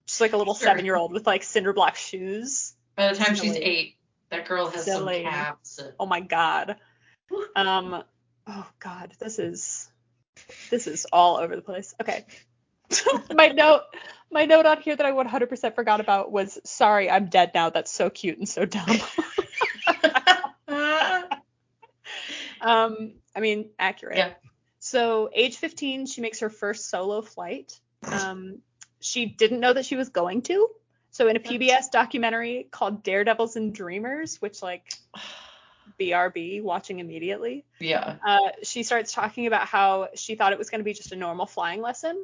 [0.06, 0.68] just like a little Sure.
[0.68, 2.74] seven year old with like cinder block shoes.
[2.96, 3.96] By the time she's eight,
[4.30, 5.24] that girl has Silly.
[5.24, 5.80] some calves.
[6.00, 6.78] Oh my god.
[7.56, 8.04] Um,
[8.52, 9.90] oh god, this is
[10.70, 11.94] this is all over the place.
[12.02, 12.26] Okay.
[13.34, 13.82] my note
[14.32, 17.70] my note on here that I 100% forgot about was sorry I'm dead now.
[17.70, 18.98] That's so cute and so dumb.
[22.62, 24.18] Um, I mean, accurate.
[24.18, 24.34] Yeah.
[24.80, 27.80] So, age 15, she makes her first solo flight.
[28.04, 28.60] Um,
[29.00, 30.70] she didn't know that she was going to.
[31.12, 34.94] So, in a PBS documentary called Daredevils and Dreamers, which like
[36.00, 38.18] BRB watching immediately, yeah.
[38.26, 41.16] uh, she starts talking about how she thought it was going to be just a
[41.16, 42.24] normal flying lesson.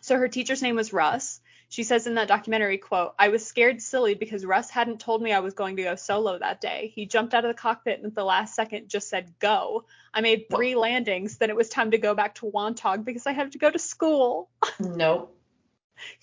[0.00, 1.40] So her teacher's name was Russ.
[1.68, 5.32] She says in that documentary, quote, I was scared silly because Russ hadn't told me
[5.32, 6.92] I was going to go solo that day.
[6.94, 9.86] He jumped out of the cockpit and at the last second just said go.
[10.12, 13.32] I made three landings, then it was time to go back to Wantagh because I
[13.32, 14.50] have to go to school.
[14.80, 15.38] Nope.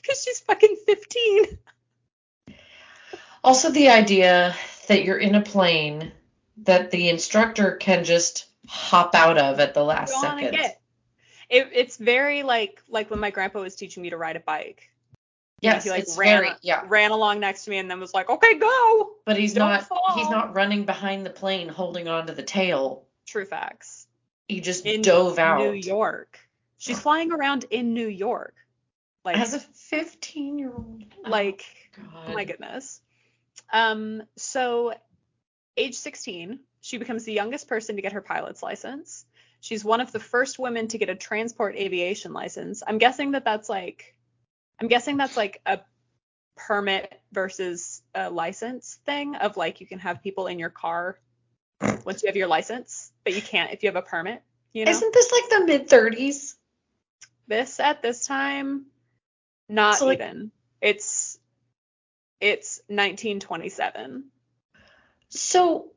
[0.02, 1.58] Because she's fucking 15.
[3.44, 4.56] Also, the idea
[4.88, 6.12] that you're in a plane
[6.64, 10.56] that the instructor can just hop out of at the last second.
[11.50, 14.92] It, it's very like like when my grandpa was teaching me to ride a bike.
[15.62, 16.84] Yes, he like it's ran very yeah.
[16.88, 19.12] ran along next to me and then was like, okay, go.
[19.26, 20.14] But he's Don't not fall.
[20.16, 23.06] he's not running behind the plane holding on to the tail.
[23.26, 24.08] True facts.
[24.48, 25.60] He just In dove out.
[25.60, 26.40] New York.
[26.78, 28.56] She's flying around in New York.
[29.26, 31.04] Like, As a 15 year old.
[31.28, 32.06] like, God.
[32.28, 33.02] oh my goodness.
[33.72, 34.94] Um, so
[35.78, 39.26] age 16, she becomes the youngest person to get her pilot's license.
[39.62, 42.82] She's one of the first women to get a transport aviation license.
[42.86, 44.16] I'm guessing that that's like,
[44.80, 45.80] I'm guessing that's like a
[46.56, 51.18] permit versus a license thing of like you can have people in your car
[52.06, 54.42] once you have your license, but you can't if you have a permit.
[54.74, 56.56] You know, Isn't this like the mid 30s?
[57.48, 58.86] this at this time,
[59.68, 60.52] not So, like- even.
[60.82, 61.38] It's
[62.40, 64.24] it's 1927.
[65.30, 65.92] So,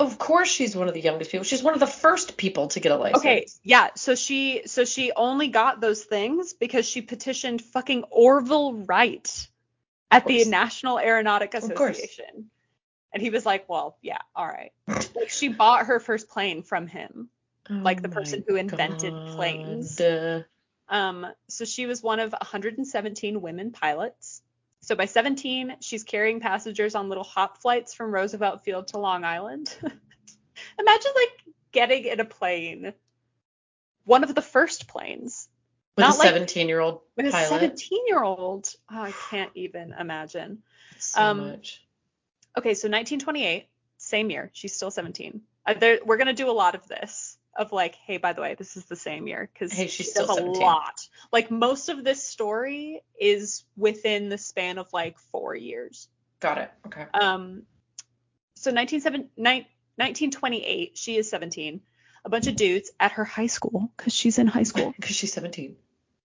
[0.00, 1.44] of course, she's one of the youngest people.
[1.44, 3.18] She's one of the first people to get a license.
[3.18, 3.88] Okay, yeah.
[3.96, 9.48] So she so she only got those things because she petitioned fucking Orville Wright
[10.10, 10.44] at the.
[10.44, 11.54] National Aeronautic.
[11.54, 12.50] Association.
[13.12, 16.86] And he was like, "Well, yeah, all right." Like she bought her first plane from
[16.86, 17.28] him.
[17.68, 20.00] like the Oh person who invented planes.
[20.88, 24.42] Um, so she was one of 117 women pilots.
[24.82, 29.24] So by 17, she's carrying passengers on little hop flights from Roosevelt Field to Long
[29.24, 29.74] Island.
[30.78, 32.92] Imagine like getting in a plane,
[34.04, 35.48] one of the first planes,
[35.96, 38.68] With Not a like- 17 year old with a 17 year old.
[38.90, 40.62] Oh, I can't even imagine.
[40.98, 41.84] So um, much.
[42.56, 43.68] Okay, so 1928,
[43.98, 45.42] same year, she's still 17.
[45.64, 47.37] Uh, there, we're gonna do a lot of this.
[47.58, 50.10] Of like, hey, by the way, this is the same year because Hey, she's she
[50.12, 50.62] still a 17.
[50.62, 51.00] lot.
[51.32, 56.08] Like most of this story is within the span of like four years.
[56.40, 56.70] Got it.
[56.86, 57.04] Okay.
[57.12, 57.64] Um,
[58.54, 61.80] so 19, 1928, she is 17.
[62.24, 65.32] A bunch of dudes at her high school, because she's in high school, Because she's
[65.32, 65.76] 17.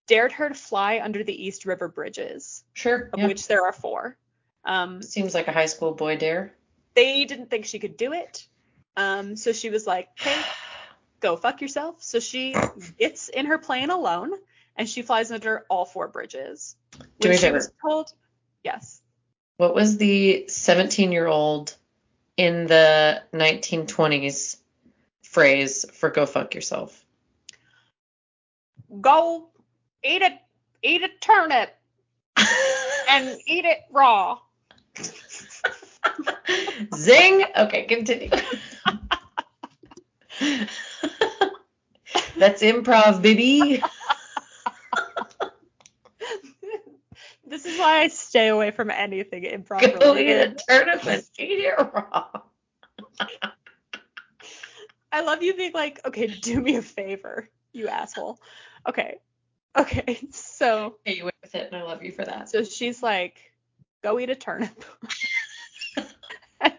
[0.08, 3.10] dared her to fly under the East River bridges, Sure.
[3.14, 3.28] of yeah.
[3.28, 4.18] which there are four.
[4.66, 6.54] Um, Seems like a high school boy dare.
[6.96, 8.48] they didn't think she could do it.
[8.96, 10.40] Um, so she was like, hey,
[11.24, 12.03] go fuck yourself.
[12.03, 12.53] So she
[12.99, 14.32] gets in her plane alone
[14.76, 16.76] and she flies under all four bridges.
[17.19, 17.57] Do When me a she favor.
[17.57, 18.13] was told,
[18.63, 19.01] yes,
[19.57, 21.76] What was the 17 year old
[22.38, 24.57] in the 1920s
[25.24, 26.99] phrase for go fuck yourself?
[29.01, 29.47] go
[30.03, 30.39] eat a
[30.84, 31.76] eat a turnip
[33.09, 34.38] and eat it raw.
[36.95, 37.43] Zing.
[37.57, 38.30] Okay, continue.
[42.44, 43.82] That's improv, baby.
[47.48, 50.62] this is why I stay away from anything improv Go eat a related.
[50.68, 52.28] turnip and eat it raw.
[55.14, 58.39] I love you being like, okay, do me a favor, you asshole.
[58.89, 59.20] Okay.
[59.74, 60.20] Okay.
[60.32, 62.50] So Hey, you went with it, and I love you for that.
[62.50, 63.38] So she's like,
[64.04, 64.84] go eat a turnip.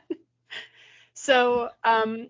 [1.15, 2.29] so um,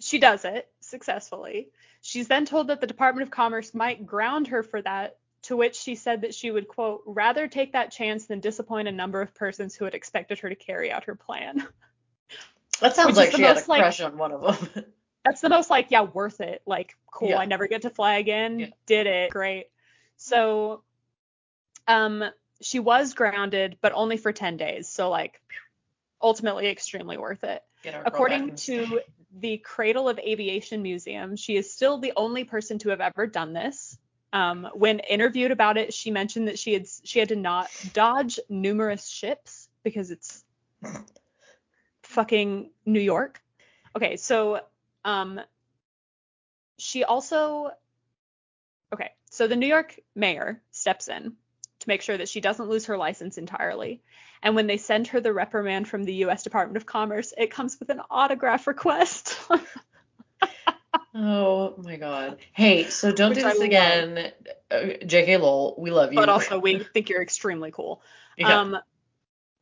[0.00, 1.68] she does it successfully.
[2.14, 5.74] She's then told that the Department of Commerce might ground her for that, to which
[5.74, 9.34] she said that she would, quote, rather take that chance than disappoint a number of
[9.34, 11.66] persons who had expected her to carry out her plan.
[12.80, 14.40] That sounds like the she had a most, like- crush on one of
[14.74, 14.84] them.
[15.24, 16.62] That's the most like, yeah, worth it.
[16.66, 17.38] Like, cool, Yeah.
[17.38, 18.58] I never get to fly again.
[18.60, 18.66] Yeah.
[18.86, 19.30] Did it.
[19.30, 19.66] Great.
[20.16, 20.82] So
[21.88, 22.22] um
[22.60, 24.88] she was grounded, but only for 10 days.
[24.88, 25.40] So like
[26.24, 27.62] ultimately extremely worth it.
[27.84, 29.00] Get our girl back According to
[29.38, 33.52] the Cradle of Aviation Museum, she is still the only person to have ever done
[33.52, 33.96] this.
[34.32, 38.40] Um, when interviewed about it, she mentioned that she had she had to not dodge
[38.48, 40.44] numerous ships because it's
[42.02, 43.40] fucking New York.
[43.94, 44.60] Okay, so
[45.04, 45.40] um,
[46.78, 47.70] she also
[48.92, 51.34] okay, so the New York mayor steps in
[51.84, 54.02] to make sure that she doesn't lose her license entirely.
[54.42, 56.42] And when they send her the reprimand from the U.S.
[56.42, 59.38] Department of Commerce, it comes with an autograph request.
[61.16, 62.38] Oh my god.
[62.52, 64.32] Hey, so don't Which do this again.
[64.70, 66.18] Uh, JK Lowell, we love you.
[66.18, 68.02] but also, we think you're extremely cool.
[68.36, 68.60] Yeah.
[68.60, 68.78] Um,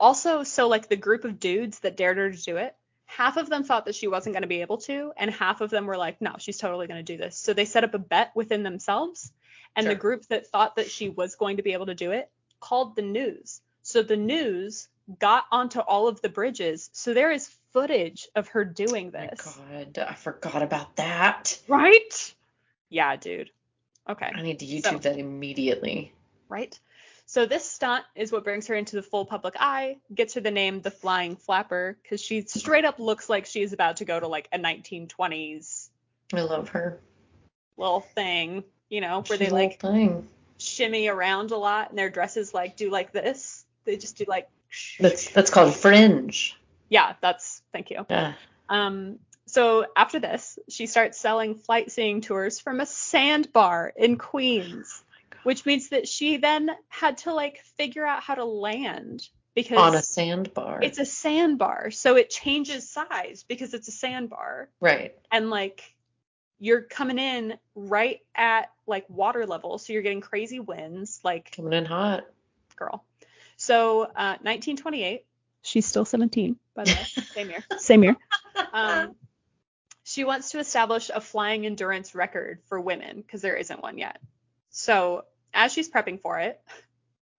[0.01, 3.51] also, so like the group of dudes that dared her to do it, half of
[3.51, 5.99] them thought that she wasn't going to be able to, and half of them were
[5.99, 7.37] like, no, she's totally going to do this.
[7.37, 9.31] So they set up a bet within themselves,
[9.77, 12.31] and the group that thought that she was going to be able to do it
[12.61, 13.61] called the news.
[13.83, 16.89] So the news got onto all of the bridges.
[16.93, 19.41] So there is footage of her doing Oh my this.
[19.41, 21.59] god, I forgot about that.
[21.69, 22.35] Right?
[22.89, 23.51] Yeah, dude.
[24.09, 24.31] Okay.
[24.35, 26.13] I need to YouTube So- that immediately.
[26.49, 26.79] right?
[27.25, 30.51] So this stunt is what brings her into the full public eye, gets her the
[30.51, 34.27] name the Flying Flapper, because she straight up looks like she's about to go to
[34.29, 35.89] like a 1920s
[36.35, 37.01] I love her.
[37.79, 40.29] little thing, you know, where they like thing.
[40.59, 43.65] shimmy around a lot and their dresses like do like this.
[43.87, 44.49] They just do like
[45.01, 46.57] That's that's called fringe.
[46.91, 48.05] yeah, that's thank you.
[48.11, 48.35] Yeah.
[48.69, 55.03] Um, so after this, she starts selling flight seeing tours from a sandbar in Queens,
[55.43, 59.95] which means that she then had to like figure out how to land because On
[59.95, 60.81] a sandbar.
[60.83, 65.15] it's a sandbar, so it changes size because it's a sandbar, right.
[65.31, 65.83] and like
[66.63, 71.73] you're coming in right at like water level, so you're getting crazy winds, like Coming
[71.73, 72.23] in hot.
[72.77, 73.05] girl.
[73.57, 75.27] So uh, 1928,
[75.63, 78.17] she's still 17, by the way, same year, same year.
[78.73, 79.17] Um,
[80.05, 84.21] she wants to establish a flying endurance record for women because there isn't one yet.
[84.71, 86.61] So as she's prepping for it,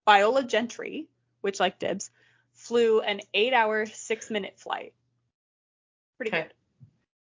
[0.04, 1.08] Viola Gentry,
[1.40, 2.10] which like dibs,
[2.52, 4.92] flew an eight-hour, six-minute flight.
[6.18, 6.42] Pretty Okay.
[6.42, 6.52] good.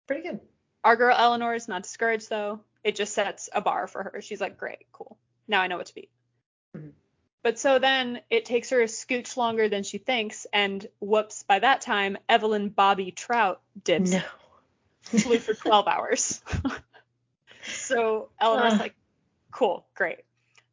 [0.06, 0.40] Pretty good.
[0.84, 2.62] Our girl Eleanor is not discouraged though.
[2.84, 4.22] It just sets a bar for her.
[4.22, 5.18] She's like, great, cool.
[5.48, 6.10] Now I know what to beat.
[6.76, 6.94] Mhm.
[7.42, 11.60] But so then it takes her a scooch longer than she thinks, and whoops, by
[11.60, 14.22] that time, Evelyn Bobby Trout dibs No.
[15.04, 16.42] flew for 12 hours.
[17.64, 18.80] so Eleanor's Ugh.
[18.80, 18.96] like,
[19.52, 20.20] cool, great.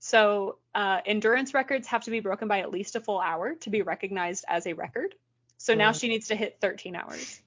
[0.01, 3.71] So uh, endurance records have to be broken by at least a full hour to
[3.71, 5.15] be recognized as a record.
[5.59, 7.41] So now she needs to hit 13 hours.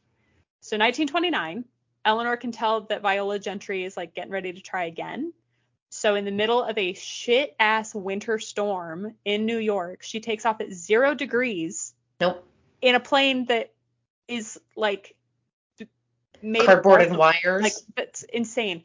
[0.62, 1.66] So 1929,
[2.06, 5.34] Eleanor can tell that Viola Gentry is like getting ready to try again.
[5.90, 10.46] So in the middle of a shit ass winter storm in New York, she takes
[10.46, 12.46] off at zero degrees Nope.
[12.82, 13.74] in a plane that
[14.28, 15.16] is like
[16.42, 17.64] made of Cardboard and wires.
[17.64, 18.84] like that's insane.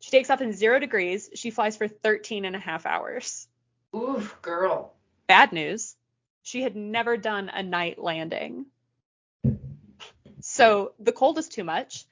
[0.00, 1.28] She takes off in zero degrees.
[1.34, 3.46] She flies for 13 and a half hours.
[3.94, 4.94] Oof, girl.
[5.26, 5.96] Bad news.
[6.42, 8.66] She had never done a night landing.
[10.40, 12.06] So the cold is too much.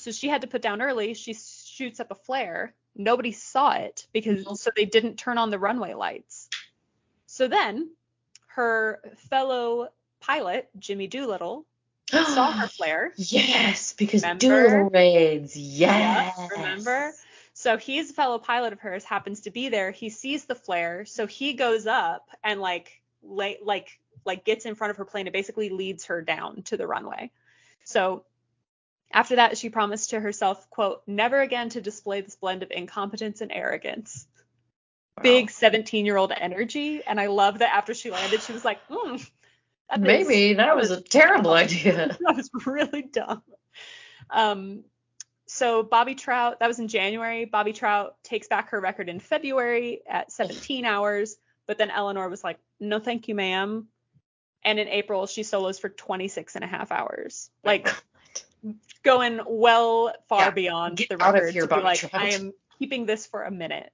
[0.00, 1.14] So she had to put down early.
[1.14, 2.74] She shoots up a flare.
[2.96, 4.56] Nobody saw it because Nope.
[4.58, 6.48] so they didn't turn on the runway lights.
[7.26, 7.90] So then
[8.48, 9.88] her fellow
[10.20, 11.64] pilot, Jimmy Doolittle,
[12.10, 13.12] saw her flare.
[13.16, 14.38] Yes, because Remember?
[14.40, 15.56] Doolittle raids.
[15.56, 16.50] Yeah, Yes.
[16.50, 17.12] remember?
[17.52, 19.90] So he's a fellow pilot of hers, happens to be there.
[19.90, 24.74] He sees the flare, so he goes up and like like like like gets in
[24.74, 27.30] front of her plane and basically leads her down to the runway.
[27.84, 28.24] So
[29.12, 33.40] after that, she promised to herself, quote, never again to display this blend of incompetence
[33.40, 34.26] and arrogance.
[35.16, 35.22] Wow.
[35.24, 37.02] Big 17 year old energy.
[37.04, 39.16] And I love that after she landed, she was like, hmm,
[39.88, 42.08] that is- Maybe that was a terrible idea.
[42.20, 43.42] that was really dumb.
[44.30, 44.84] Um,
[45.46, 47.44] so Bobby Trout, that was in January.
[47.44, 51.36] Bobby Trout takes back her record in February at 17 hours,
[51.66, 53.88] but then Eleanor was like, no, thank you, ma'am.
[54.62, 57.88] And in April, she solos for 26 and a half hours, like
[59.02, 62.10] going well far Yeah, beyond the record here, to be like.
[62.14, 63.92] I am keeping this for a minute.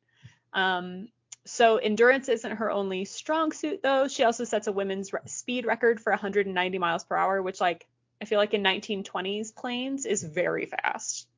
[0.53, 1.09] Um,
[1.45, 4.09] so endurance isn't her only strong suit though.
[4.09, 7.87] She also sets a women's re- speed record for 190 miles per hour, which like
[8.21, 11.29] I feel like in 1920s planes is very fast.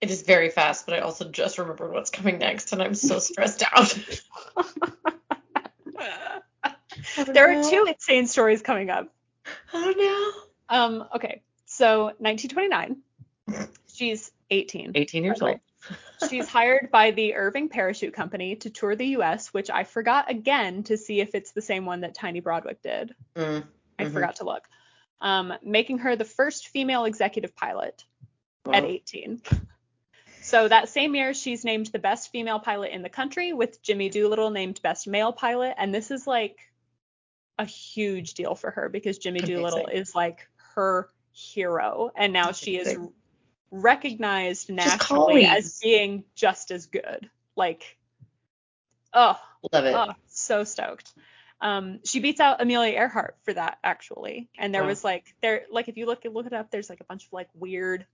[0.00, 3.18] It is very fast, but I also just remembered what's coming next, and I'm so
[3.20, 3.98] stressed out.
[7.26, 9.08] there are two insane stories coming up.
[9.72, 10.34] Oh
[10.68, 11.42] Um, okay,
[11.76, 12.96] so 1929,
[13.92, 14.92] she's 18.
[14.94, 15.60] 18 years old.
[16.30, 20.82] She's hired by the Irving Parachute Company to tour the U.S., which I forgot again
[20.84, 23.14] to see if it's the same one that Tiny Broadwick did.
[23.36, 23.64] Mm,
[23.98, 24.12] I Mhm.
[24.12, 24.66] forgot to look.
[25.20, 28.04] Um, making her the first female executive pilot
[28.72, 29.42] at 18.
[30.40, 34.08] So that same year, she's named the best female pilot in the country, with Jimmy
[34.08, 35.74] Doolittle named best male pilot.
[35.76, 36.58] And this is like
[37.58, 39.56] a huge deal for her because Jimmy Amazing.
[39.56, 42.96] Doolittle is like her hero, and now she is
[43.70, 47.28] recognized nationally as being just as good.
[47.56, 47.96] Like,
[49.12, 49.38] oh,
[49.72, 49.94] Love it.
[49.94, 51.12] Oh, so stoked.
[51.60, 54.48] Um, she beats out Amelia Earhart for that actually.
[54.58, 54.88] And there Wow.
[54.88, 57.32] was like there like if you look look it up, there's like a bunch of
[57.32, 58.06] like weird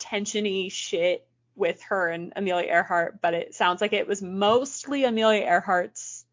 [0.00, 5.44] tensiony shit with her and Amelia Earhart, but it sounds like it was mostly Amelia
[5.46, 6.24] Earhart's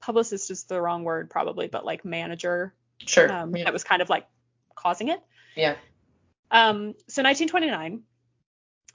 [0.00, 3.30] publicist is the wrong word probably, but like manager Sure.
[3.32, 3.64] um, yeah.
[3.64, 4.26] that was kind of like
[4.76, 5.20] causing it.
[5.56, 5.74] yeah.
[6.50, 8.02] Um, so 1929,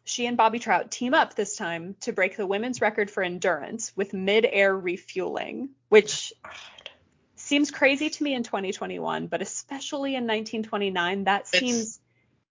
[0.05, 3.91] she and Bobby Trout team up this time to break the women's record for endurance
[3.95, 6.32] with mid-air refueling, which
[7.36, 11.99] seems crazy to me in 2021, but especially in 1929, that It's- seems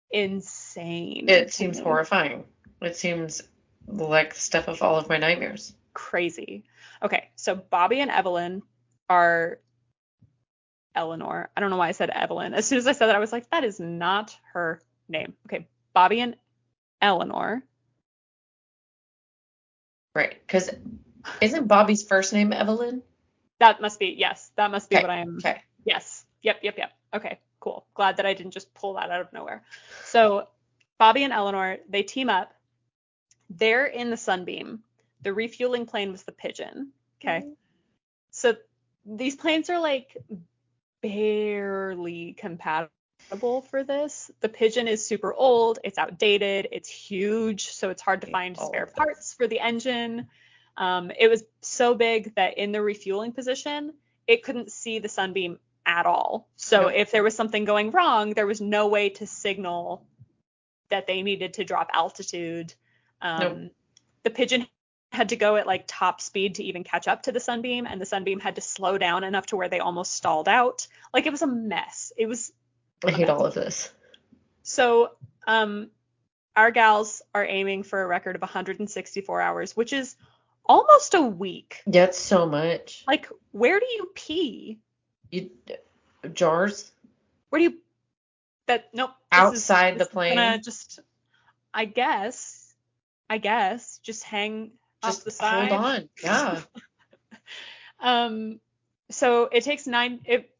[0.10, 1.30] insane.
[1.30, 1.84] It seems me.
[1.84, 2.46] horrifying.
[2.82, 3.42] It seems
[3.88, 5.74] like the stuff of all of my nightmares.
[5.94, 6.64] Crazy.
[7.04, 8.62] Okay, so Bobby and Evelyn
[9.10, 9.60] are
[10.98, 11.50] Eleanor.
[11.56, 12.54] I don't know why I said Evelyn.
[12.54, 15.34] As soon as I said that, I was like, that is not her name.
[15.46, 16.36] Okay, Bobby and
[17.02, 17.64] Eleanor.
[20.14, 20.36] Right.
[20.46, 20.72] Because
[21.42, 23.04] isn't Bobby's first name Evelyn?
[23.60, 24.52] That must be yes.
[24.56, 25.38] That must be Okay, what I am.
[25.38, 25.62] Okay.
[25.86, 26.26] Yes.
[26.42, 26.60] Yep.
[26.64, 26.78] Yep.
[26.78, 26.92] Yep.
[27.14, 27.40] Okay.
[27.60, 27.86] Cool.
[27.94, 29.64] Glad that I didn't just pull that out of nowhere.
[30.06, 30.48] So
[30.98, 32.54] Bobby and Eleanor they team up.
[33.50, 34.80] They're in the Sunbeam.
[35.22, 36.92] The refueling plane was the Pigeon.
[37.22, 37.40] Okay.
[37.40, 37.52] Mm-hmm.
[38.32, 38.56] So
[39.06, 40.18] these planes are like
[41.02, 42.92] barely compatible.
[43.70, 44.32] for this.
[44.40, 48.86] The Pigeon is super old, it's outdated, it's huge, so it's hard to find spare
[48.86, 50.28] parts for the engine.
[50.78, 53.94] Um, it was so big that in the refueling position,
[54.28, 56.48] it couldn't see the sunbeam at all.
[56.56, 60.06] So if there was something going wrong, there was no way to signal
[60.90, 62.74] that they needed to drop altitude.
[63.22, 63.72] Um.
[64.24, 64.68] The Pigeon
[65.12, 68.00] had to go at like top speed to even catch up to the sunbeam, and
[68.00, 70.88] the sunbeam had to slow down enough to where they almost stalled out.
[71.14, 72.12] Like it was a mess.
[72.18, 72.52] It was
[73.06, 73.92] I hate all of this.
[74.64, 75.12] so.
[75.46, 75.92] Um,
[76.58, 80.16] our gals are aiming for a record of 164 hours, which is
[80.66, 81.82] almost a week.
[81.86, 83.04] That's so much.
[83.08, 84.80] Like, where do you pee?
[85.32, 85.52] You
[86.34, 86.92] jars
[87.50, 87.78] Where do you?
[88.66, 89.12] That nope.
[89.32, 90.62] this is- outside the plane.
[90.64, 91.00] Just,
[91.74, 92.74] I guess,
[93.30, 94.72] I guess, just hang
[95.04, 95.70] Just the side.
[95.72, 96.10] hold on.
[96.24, 96.62] Yeah.
[98.00, 98.60] Um,
[99.10, 100.20] so it takes nine.
[100.26, 100.52] It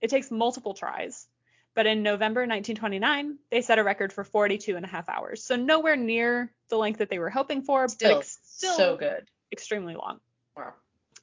[0.00, 1.26] it takes multiple tries.
[1.74, 5.44] But in November 1929, they set a record for 42 and a half hours.
[5.44, 8.96] So nowhere near the length that they were hoping for, Still, but ex- still so
[8.96, 9.28] good.
[9.52, 10.20] extremely long.
[10.56, 10.72] Wow.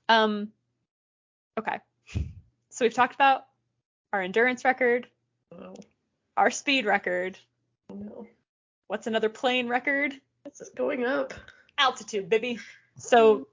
[0.09, 0.49] Um,
[1.57, 1.79] okay.
[2.69, 3.45] So we've talked about
[4.11, 5.07] our endurance record,
[5.51, 5.73] Oh,
[6.37, 7.39] our speed record.
[7.89, 8.27] no.
[8.85, 10.13] What's another plane record?
[10.45, 11.33] This is going up.
[11.83, 12.59] Altitude, baby.
[12.97, 13.47] So,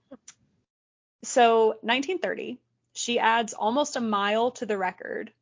[1.24, 2.58] so 1930,
[2.92, 5.32] she adds almost a mile to the record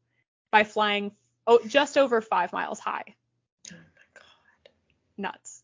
[0.51, 1.13] by flying
[1.47, 3.05] oh, just over five miles high.
[3.71, 4.73] Oh my god.
[5.19, 5.63] Nuts.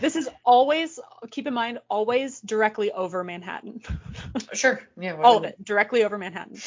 [0.00, 3.80] This is always, keep in mind, always directly over Manhattan.
[4.52, 4.80] Sure.
[5.00, 5.16] Yeah.
[5.22, 6.58] all of it directly over Manhattan.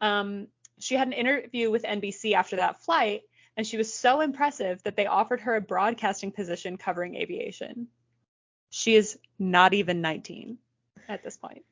[0.00, 0.46] Um,
[0.78, 3.22] she had an interview with NBC after that flight,
[3.56, 7.88] and she was so impressive that they offered her a broadcasting position covering aviation.
[8.70, 10.58] She is not even 19
[11.08, 11.64] at this point.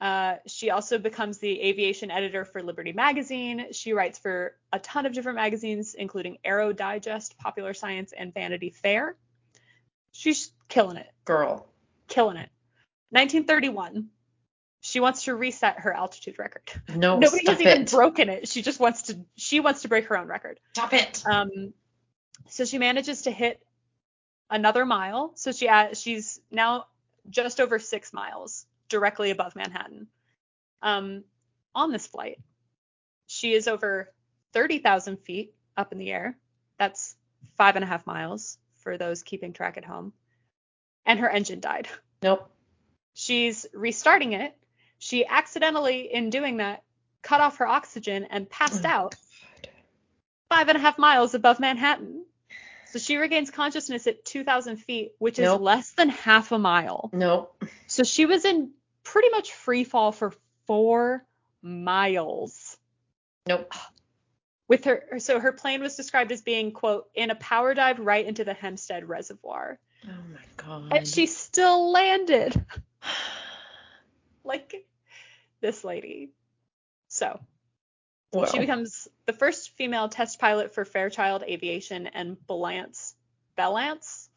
[0.00, 3.72] Uh, she also becomes the aviation editor for Liberty Magazine.
[3.72, 8.70] She writes for a ton of different magazines, including Aero Digest, Popular Science, and Vanity
[8.70, 9.16] Fair.
[10.12, 11.66] She's killing it Girl.
[12.08, 12.50] killing it.
[13.10, 14.08] 1931.
[14.80, 16.62] She wants to reset her altitude record.
[16.94, 17.18] No.
[17.18, 17.90] Nobody has even it.
[17.90, 18.48] broken it.
[18.48, 19.18] She just wants to.
[19.36, 20.60] She wants to break her own record.
[20.74, 21.22] Stop it.
[21.28, 21.72] Um,
[22.48, 23.60] so she manages to hit
[24.50, 25.32] another mile.
[25.34, 26.86] So she she's now
[27.28, 30.06] just over six miles directly above Manhattan.
[30.82, 31.24] Um,
[31.74, 32.38] on this flight,
[33.26, 34.12] she is over
[34.52, 36.38] 30,000 feet up in the air.
[36.78, 37.16] That's
[37.56, 40.12] five and a half miles for those keeping track at home.
[41.04, 41.88] And her engine died.
[42.22, 42.50] Nope.
[43.14, 44.56] She's restarting it.
[44.98, 46.82] She accidentally, in doing that,
[47.22, 49.10] cut off her oxygen and passed Oh, out
[49.62, 49.70] God.
[50.48, 52.24] five and a half miles above Manhattan.
[52.90, 57.10] So she regains consciousness at 2,000 feet, which is less than half a mile.
[57.12, 57.64] Nope.
[57.86, 58.70] So she was in
[59.02, 60.32] pretty much free fall for
[60.66, 61.24] four
[61.62, 62.76] miles.
[63.46, 63.72] Nope.
[64.68, 68.26] With her, so her plane was described as being, quote, in a power dive right
[68.26, 69.78] into the Hempstead Reservoir.
[70.04, 70.92] Oh my god.
[70.92, 72.64] And she still landed.
[74.46, 74.86] like
[75.60, 76.30] this lady.
[77.08, 77.40] So
[78.44, 83.14] She becomes the first female test pilot for Fairchild Aviation and Balance.
[83.56, 84.28] Balance?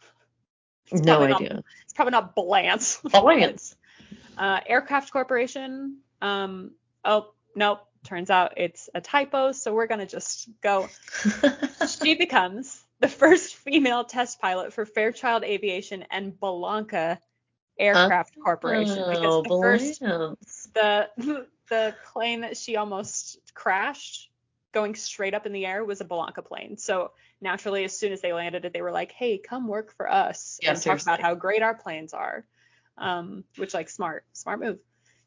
[0.92, 1.64] no probably not- idea.
[1.84, 3.00] It's probably not Balance.
[3.14, 3.76] Alliance.
[4.38, 5.98] uh, Aircraft Corporation.
[6.22, 6.72] Um,
[7.04, 7.82] oh, nope.
[8.06, 10.88] Turns out it's a typo, so we're going to just go.
[12.02, 17.18] She becomes the first female test pilot for Fairchild Aviation and Bellanca
[17.78, 19.00] Aircraft Corporation.
[19.00, 20.00] oh, because the first
[20.74, 24.30] the the plane that she almost crashed
[24.72, 26.78] going straight up in the air was a Bellanca plane.
[26.78, 27.12] So
[27.42, 30.60] naturally, as soon as they landed it, they were like, "Hey, come work for us
[30.62, 32.46] Yeah, and talk about how great our planes are."
[32.98, 34.80] Um, which like smart, smart move.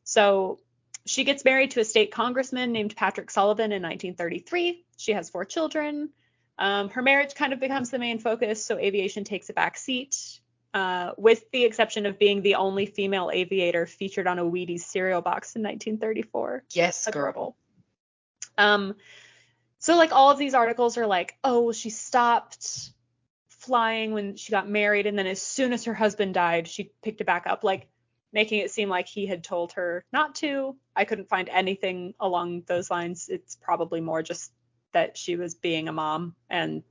[0.05, 0.59] So
[1.07, 4.85] she gets married to a state congressman named Patrick Sullivan in 1933.
[4.97, 6.11] She has four children.
[6.59, 10.41] Um, her marriage kind of becomes the main focus, so aviation takes a back seat,
[10.75, 15.21] uh, with the exception of being the only female aviator featured on a Wheaties cereal
[15.21, 16.65] box in 1934.
[16.71, 17.57] Yes, girl.
[18.57, 18.95] Um,
[19.79, 22.91] so like all of these articles are like, oh, well, she stopped
[23.49, 27.21] flying when she got married, and then as soon as her husband died, she picked
[27.21, 27.89] it back up, like
[28.33, 30.77] making it seem like he had told her not to.
[30.97, 33.29] I couldn't find anything along those lines.
[33.29, 34.53] It's probably more just
[34.93, 36.83] that she was being a mom and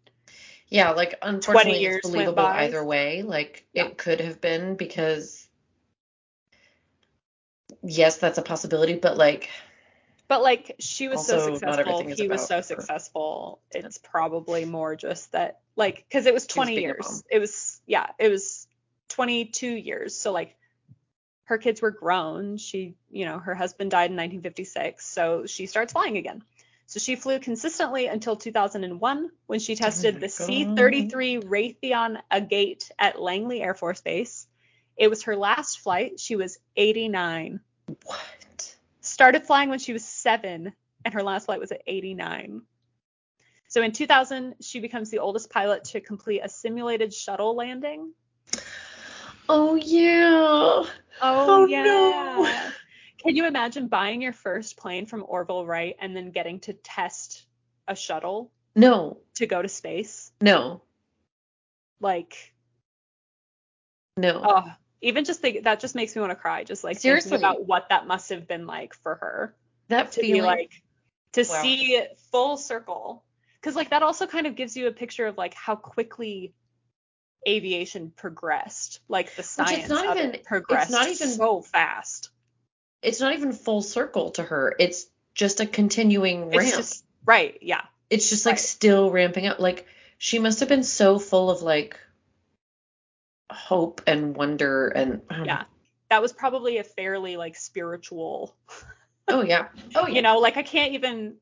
[0.72, 3.24] Yeah, like unfortunately it's believable either way.
[3.24, 3.88] Like Yeah.
[3.88, 5.46] it could have been because
[7.84, 9.50] yes, that's a possibility, but like
[10.30, 12.62] But like she was so successful, he was so her.
[12.62, 13.60] successful.
[13.72, 17.24] It's probably more just that like because it was 20 being a years.
[17.30, 18.66] It was yeah, it was
[19.10, 20.16] 22 years.
[20.16, 20.56] So like
[21.52, 22.56] her kids were grown.
[22.56, 26.44] She, you know, her husband died in 1956, so she starts flying again.
[26.92, 32.92] So she flew consistently until 2001 when she oh tested my the C-33 Raytheon Agate
[33.00, 34.46] at Langley Air Force Base.
[34.98, 36.20] It was her last flight.
[36.20, 37.62] She was 89.
[38.04, 38.76] What?
[39.00, 40.74] Started flying when she was seven,
[41.06, 42.64] and her last flight was at 89.
[43.70, 48.12] So in 2000, she becomes the oldest pilot to complete a simulated shuttle landing.
[49.48, 50.20] Oh yeah.
[50.20, 50.89] Oh,
[51.22, 51.84] Oh, yeah.
[51.84, 52.72] no.
[53.24, 57.46] Can you imagine buying your first plane from Orville Wright and then getting to test
[57.88, 59.20] a shuttle No.
[59.36, 60.32] to go to space?
[60.42, 60.82] No.
[62.00, 62.54] Like,
[64.18, 64.42] No.
[64.44, 64.64] oh,
[65.02, 66.64] even just think that just makes me want to cry.
[66.64, 67.30] Just like Seriously.
[67.32, 69.56] thinking about what that must have been like for her
[69.88, 70.34] that to feeling.
[70.34, 70.72] be like
[71.34, 71.62] to Wow.
[71.62, 73.24] see it full circle.
[73.60, 76.54] Because like that also kind of gives you a picture of like how quickly
[77.48, 79.00] aviation progressed.
[79.08, 82.32] Like the science not of even- it progressed it's not even- so fast.
[83.02, 84.76] It's not even full circle to her.
[84.80, 86.76] It's just a continuing ramp.
[86.76, 87.82] Just right, yeah.
[88.10, 88.60] it's just like right.
[88.60, 89.60] still ramping up.
[89.60, 89.86] Like
[90.18, 91.97] she must have been so full of like
[93.49, 95.64] hope and wonder and don't Yeah.
[96.10, 98.56] That was probably a fairly like spiritual,
[99.28, 99.68] Oh yeah.
[99.95, 100.14] Oh yeah.
[100.16, 101.36] you know, like I can't even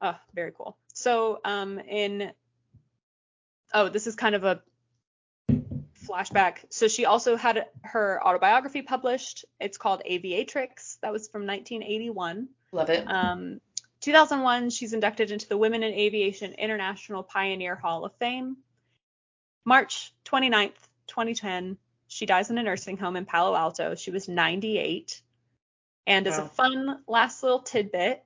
[0.00, 0.76] oh, very cool.
[0.94, 2.32] So um in
[3.72, 4.62] oh, this is kind of a
[6.14, 6.58] flashback.
[6.70, 9.44] So she also had her autobiography published.
[9.60, 10.98] It's called Aviatrix.
[11.00, 12.48] That was from 1981.
[12.72, 13.04] Love it.
[13.06, 13.60] Um
[14.00, 18.58] 2001, she's inducted into the Women in Aviation International Pioneer Hall of Fame.
[19.64, 20.72] March 29th,
[21.06, 23.94] 2010, she dies in a nursing home in Palo Alto.
[23.94, 25.22] She was 98.
[26.06, 28.22] And as a fun last little tidbit,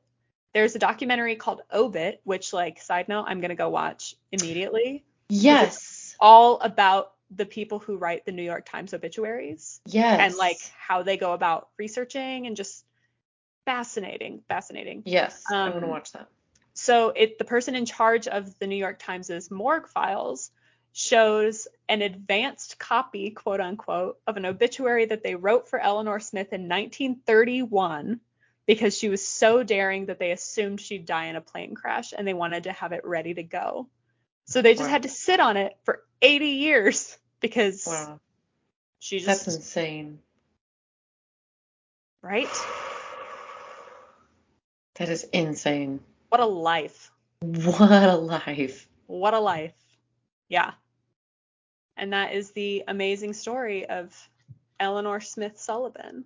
[0.52, 5.04] there's a documentary called Obit, which, like, side note, I'm going to go watch immediately.
[5.28, 6.16] yes.
[6.18, 10.20] All about the people who write the New York Times obituaries Yes.
[10.20, 12.84] and, like, how they go about researching and just
[13.66, 15.02] fascinating, fascinating.
[15.04, 15.44] Yes.
[15.50, 16.28] I want to um, watch that.
[16.72, 20.52] So it the person in charge of the New York Times' morgue files
[20.92, 26.52] shows an advanced copy, quote unquote, of an obituary that they wrote for Elinor Smith
[26.52, 28.20] in 1931
[28.66, 32.26] because she was so daring that they assumed she'd die in a plane crash and
[32.26, 33.88] they wanted to have it ready to go.
[34.48, 34.88] So they just Wow.
[34.88, 38.18] had to sit on it for 80 years because Wow.
[38.98, 40.22] she That's insane.
[42.22, 42.48] right.
[44.94, 46.00] That is insane.
[46.30, 47.12] What a life.
[47.40, 48.88] What a life.
[49.06, 49.74] What a life.
[50.48, 50.72] Yeah.
[51.98, 54.16] And that is the amazing story of
[54.80, 56.24] Elinor Smith Sullivan.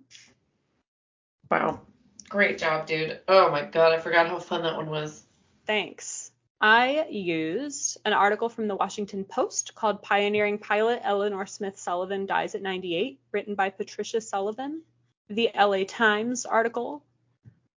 [1.51, 1.81] Wow.
[2.29, 3.19] Great job, dude.
[3.27, 5.25] Oh my god, I forgot how fun that one was.
[5.65, 6.22] Thanks.
[6.63, 12.55] I used an article from the Washington Post called Pioneering Pilot Elinor Smith Sullivan Dies
[12.55, 14.81] at 98, written by Patricia Sullivan.
[15.27, 17.03] The LA Times article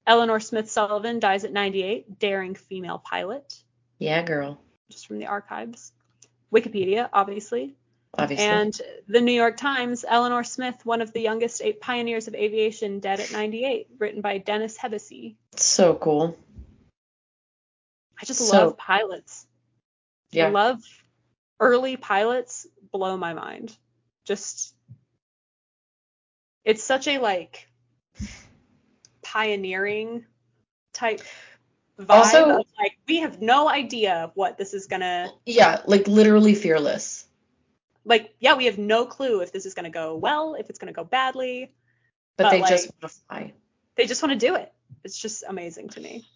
[0.06, 3.56] Elinor Smith Sullivan Dies at 98, Daring Female Pilot,
[3.98, 4.62] Yeah, girl.
[4.92, 5.92] just from the archives.
[6.54, 7.74] Wikipedia, obviously.
[8.16, 8.46] Obviously.
[8.46, 13.00] And the New York Times, Elinor Smith, one of the youngest eight pioneers of aviation,
[13.00, 15.38] dead at 98, written by Dennis Hevesi.
[15.56, 16.38] so cool.
[18.22, 19.46] I just So- love pilots.
[20.32, 20.48] Yeah.
[20.50, 20.82] Love
[21.60, 23.76] early pilots blow my mind.
[24.26, 24.76] Just
[26.64, 27.68] it's such a like
[29.22, 30.26] pioneering
[30.94, 31.22] type
[32.00, 36.56] vibe Also- of like we have no idea what this is gonna Yeah, like literally
[36.56, 37.26] fearless.
[38.04, 40.92] like yeah we have no clue if this is gonna go well if it's gonna
[40.94, 41.74] go badly
[42.38, 43.54] But, But, they just want to fly.
[43.96, 44.74] they just want to do it.
[45.06, 46.28] It's just amazing to me.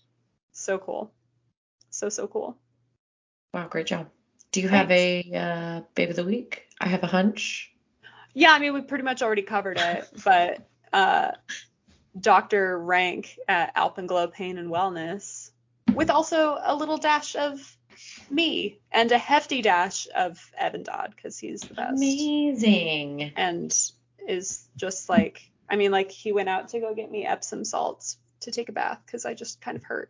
[0.53, 1.11] So cool.
[1.99, 2.55] So so cool.
[3.53, 4.07] Wow, great job.
[4.53, 6.63] Do you have a uh, babe of the week?
[6.79, 7.73] I have a hunch.
[8.33, 11.31] Yeah, I mean we pretty much already covered it, but uh
[12.17, 12.79] Dr.
[12.79, 15.51] Rank at Alpenglow Pain and Wellness
[15.93, 17.77] with also a little dash of
[18.29, 23.33] me and a hefty dash of Evan Dodd because he's the best Amazing.
[23.35, 23.77] and
[24.25, 28.17] is just like I mean like he went out to go get me Epsom salts
[28.39, 30.09] to take a bath because I just kind of hurt.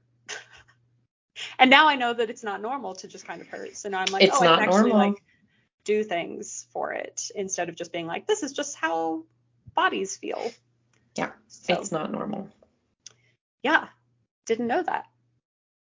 [1.58, 3.76] And now I know that it's not normal to just kind of hurt.
[3.76, 4.98] So now I'm like, It's oh, I can actually normal.
[5.14, 5.24] like
[5.86, 9.24] do things for it instead of just being like, this is just how
[9.76, 10.52] bodies feel.
[11.16, 12.50] Yeah, So It's not normal.
[13.64, 13.88] yeah,
[14.46, 15.06] didn't know that.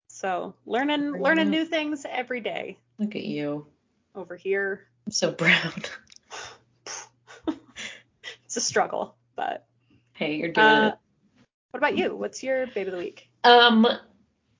[0.08, 3.66] So learning There learning new things every day Look at you.
[4.14, 4.86] over here.
[5.06, 5.88] I'm so proud.
[8.44, 9.66] It's a struggle, but
[10.12, 10.94] hey, you're doing uh, it.
[11.72, 12.14] what about you?
[12.14, 13.28] What's your babe of the week?
[13.42, 13.84] Um,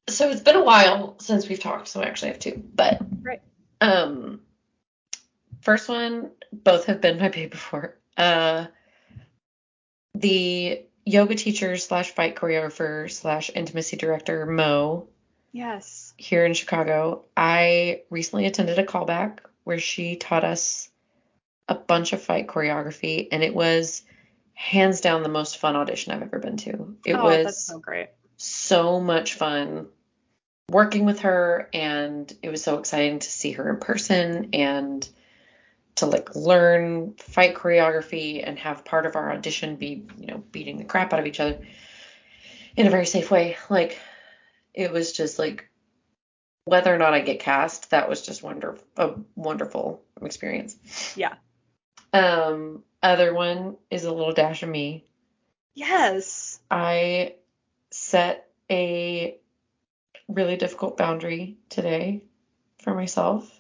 [0.08, 2.62] so it's been a while since we've talked, so I actually have two.
[2.74, 3.40] But Right.
[3.80, 4.40] um,
[5.62, 7.96] first one, both have been my babe before.
[8.16, 8.66] Uh,
[10.14, 15.08] the yoga teacher slash fight choreographer slash intimacy director Mo
[15.52, 16.14] Yes.
[16.16, 17.24] here in Chicago.
[17.36, 20.90] I recently attended a callback where she taught us
[21.68, 24.02] a bunch of fight choreography, and it was
[24.52, 26.96] hands down the most fun audition I've ever been to.
[27.04, 28.08] It oh, was that's so great.
[28.44, 29.86] So much fun
[30.68, 35.08] working with her and it was so exciting to see her in person and
[35.94, 40.78] to like learn fight choreography and have part of our audition be you know beating
[40.78, 41.58] the crap out of each other
[42.76, 43.98] in a very safe way like
[44.74, 45.68] it was just like
[46.64, 50.76] whether or not I get cast that was just wonderful a wonderful experience
[51.16, 51.34] Yeah.
[52.12, 55.04] um other one is a little dash of me
[55.76, 56.60] Yes.
[56.70, 57.34] I
[58.14, 59.36] set a
[60.28, 62.22] really difficult boundary today
[62.78, 63.50] for myself.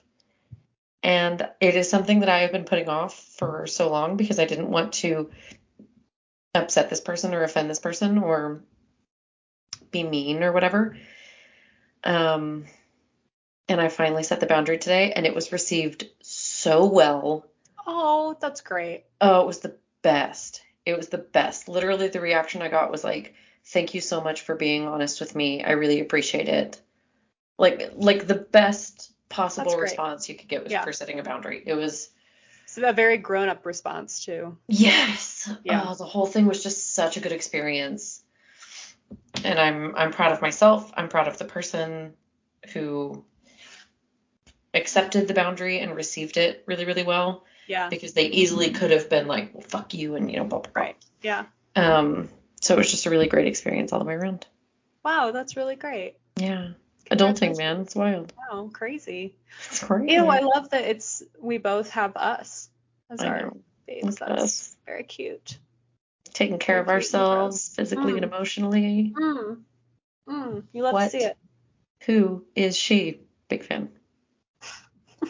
[1.02, 4.44] And it is something that I have been putting off for so long because I
[4.44, 5.32] didn't want to
[6.54, 8.62] upset this person or offend this person or
[9.90, 10.96] be mean or whatever.
[12.04, 12.66] Um,
[13.68, 17.44] and I finally set the boundary today and it was received so well.
[17.88, 19.02] Oh, that's great.
[19.20, 20.62] Oh, it was the best.
[20.86, 21.68] It was the best.
[21.68, 23.34] Literally, the reaction I got was like,
[23.66, 25.64] "Thank you so much for being honest with me.
[25.64, 26.80] I really appreciate it."
[27.58, 30.84] Like, like the best possible response you could get was Yeah.
[30.84, 31.62] for setting a boundary.
[31.64, 32.10] It was
[32.66, 34.56] So a very grown up response too.
[34.68, 35.50] yes.
[35.64, 35.84] Yeah.
[35.86, 38.22] Oh, the whole thing was just such a good experience,
[39.44, 40.90] and I'm I'm proud of myself.
[40.96, 42.14] I'm proud of the person
[42.72, 43.24] who
[44.72, 47.88] accepted the boundary and received it really, really well Yeah.
[47.88, 50.72] because they easily could have been like, well, "Fuck you," and you know, blah blah
[50.72, 50.82] blah.
[50.82, 50.96] Right.
[51.22, 51.44] Yeah.
[51.76, 52.28] Um,
[52.64, 54.46] so it was just a really great experience all the way around.
[55.04, 56.16] Wow, that's really great.
[56.36, 56.68] Yeah.
[57.10, 57.82] Adulting, man.
[57.82, 58.32] It's wild.
[58.38, 59.34] Wow, crazy.
[59.70, 60.08] It's great.
[60.08, 62.70] Ew, I love that it's we both have us
[63.10, 63.52] as I our
[63.86, 64.16] babes.
[64.16, 64.76] That's us.
[64.86, 65.58] very cute.
[66.32, 68.28] Taking care of Very ourselves physically and Mm.
[68.34, 69.12] emotionally.
[69.14, 69.62] Mm.
[70.26, 70.62] Mm.
[70.72, 71.04] You love What?
[71.04, 71.36] to see it.
[72.06, 73.20] Who is she?
[73.48, 73.90] Big fan.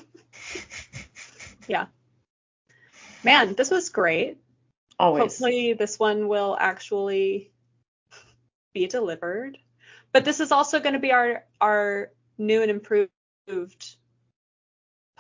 [1.67, 1.87] Yeah.
[3.25, 4.37] Man, this was great.
[5.05, 5.21] Always.
[5.21, 7.53] Hopefully this one will actually
[8.73, 9.59] be delivered.
[10.13, 13.11] But this is also going to be our our new and improved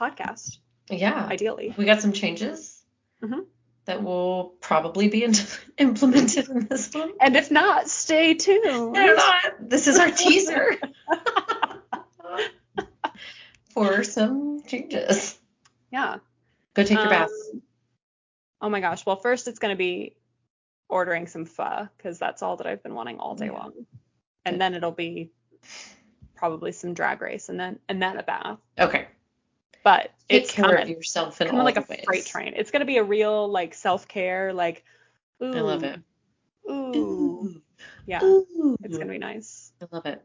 [0.01, 0.57] podcast,
[0.89, 1.27] Yeah.
[1.31, 1.75] ideally.
[1.77, 2.83] We got some changes
[3.23, 3.45] Mhm.
[3.85, 5.35] that will probably be in-
[5.79, 7.13] implemented in this one.
[7.21, 8.97] And if not, stay tuned.
[8.97, 9.69] They're not.
[9.69, 10.79] This is our teaser
[13.75, 15.39] for some changes.
[15.93, 16.17] Yeah.
[16.73, 17.29] Go take your bath.
[18.65, 19.05] Oh my gosh.
[19.05, 20.17] Well, first it's going to be
[20.89, 23.53] ordering some pho because that's all that I've been wanting all day Yeah.
[23.53, 23.73] long.
[24.47, 25.33] And then it'll be
[26.35, 28.59] probably some drag race and then and then a bath.
[28.79, 29.07] Okay.
[29.85, 30.81] But Take it's care coming.
[30.83, 32.01] of yourself in coming all like a ways.
[32.07, 32.55] freight train.
[32.57, 34.55] It's gonna be a real like self care.
[34.55, 34.83] Like,
[35.43, 36.01] ooh, I love it.
[36.71, 37.61] Ooh,
[38.07, 38.77] yeah, Ooh.
[38.83, 39.73] it's gonna be nice.
[39.83, 40.23] I love it.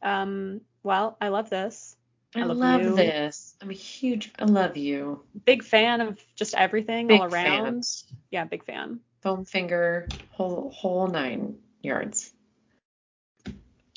[0.00, 1.94] Um, well, I love this.
[2.36, 3.54] I, I love love, this.
[3.60, 4.30] I'm a huge.
[4.38, 5.22] I love you.
[5.44, 7.84] Big fan of just everything Big all around.
[7.84, 8.14] fan.
[8.30, 9.00] Yeah, big fan.
[9.22, 12.32] Foam finger, whole whole nine yards.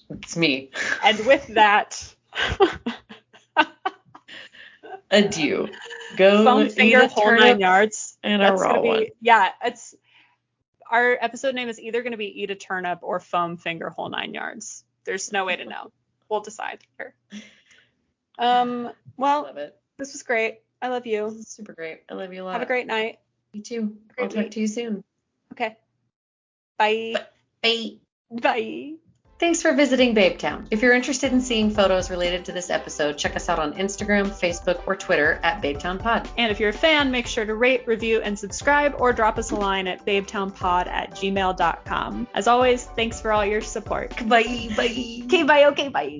[0.09, 0.71] It's me.
[1.03, 2.15] And with that,
[5.11, 5.69] Adieu.
[6.17, 8.17] Go foam finger whole nine yards.
[8.23, 9.05] and a raw be one.
[9.21, 9.49] yeah.
[9.63, 9.95] It's
[10.89, 14.33] our episode name is either gonna be eat a turnip or foam finger whole nine
[14.33, 14.83] yards.
[15.05, 15.91] There's no way to know.
[16.29, 17.15] We'll decide here.
[18.39, 18.91] Um.
[19.17, 19.77] Well, love it.
[19.97, 20.61] this was great.
[20.81, 21.41] I love you.
[21.45, 22.03] Super great.
[22.09, 22.53] I love you a lot.
[22.53, 23.19] Have a great night.
[23.51, 23.97] You too.
[24.15, 24.51] great I'll talk week.
[24.51, 25.03] to you soon.
[25.53, 25.75] Okay.
[26.77, 27.15] Bye.
[27.61, 27.97] Bye.
[28.31, 28.93] Bye.
[29.39, 30.67] Thanks for visiting Babetown.
[30.69, 34.27] If you're interested in seeing photos related to this episode, check us out on Instagram,
[34.27, 36.27] Facebook, or Twitter at BabetownPod.
[36.37, 39.51] And if you're a fan, make sure to rate, review, and subscribe or drop us
[39.51, 42.27] a line at babetownpod at gmail.com.
[42.33, 44.09] As always, thanks for all your support.
[44.27, 44.69] Bye.
[44.75, 45.21] Bye.
[45.23, 45.65] Okay, bye.
[45.67, 46.17] Okay, bye.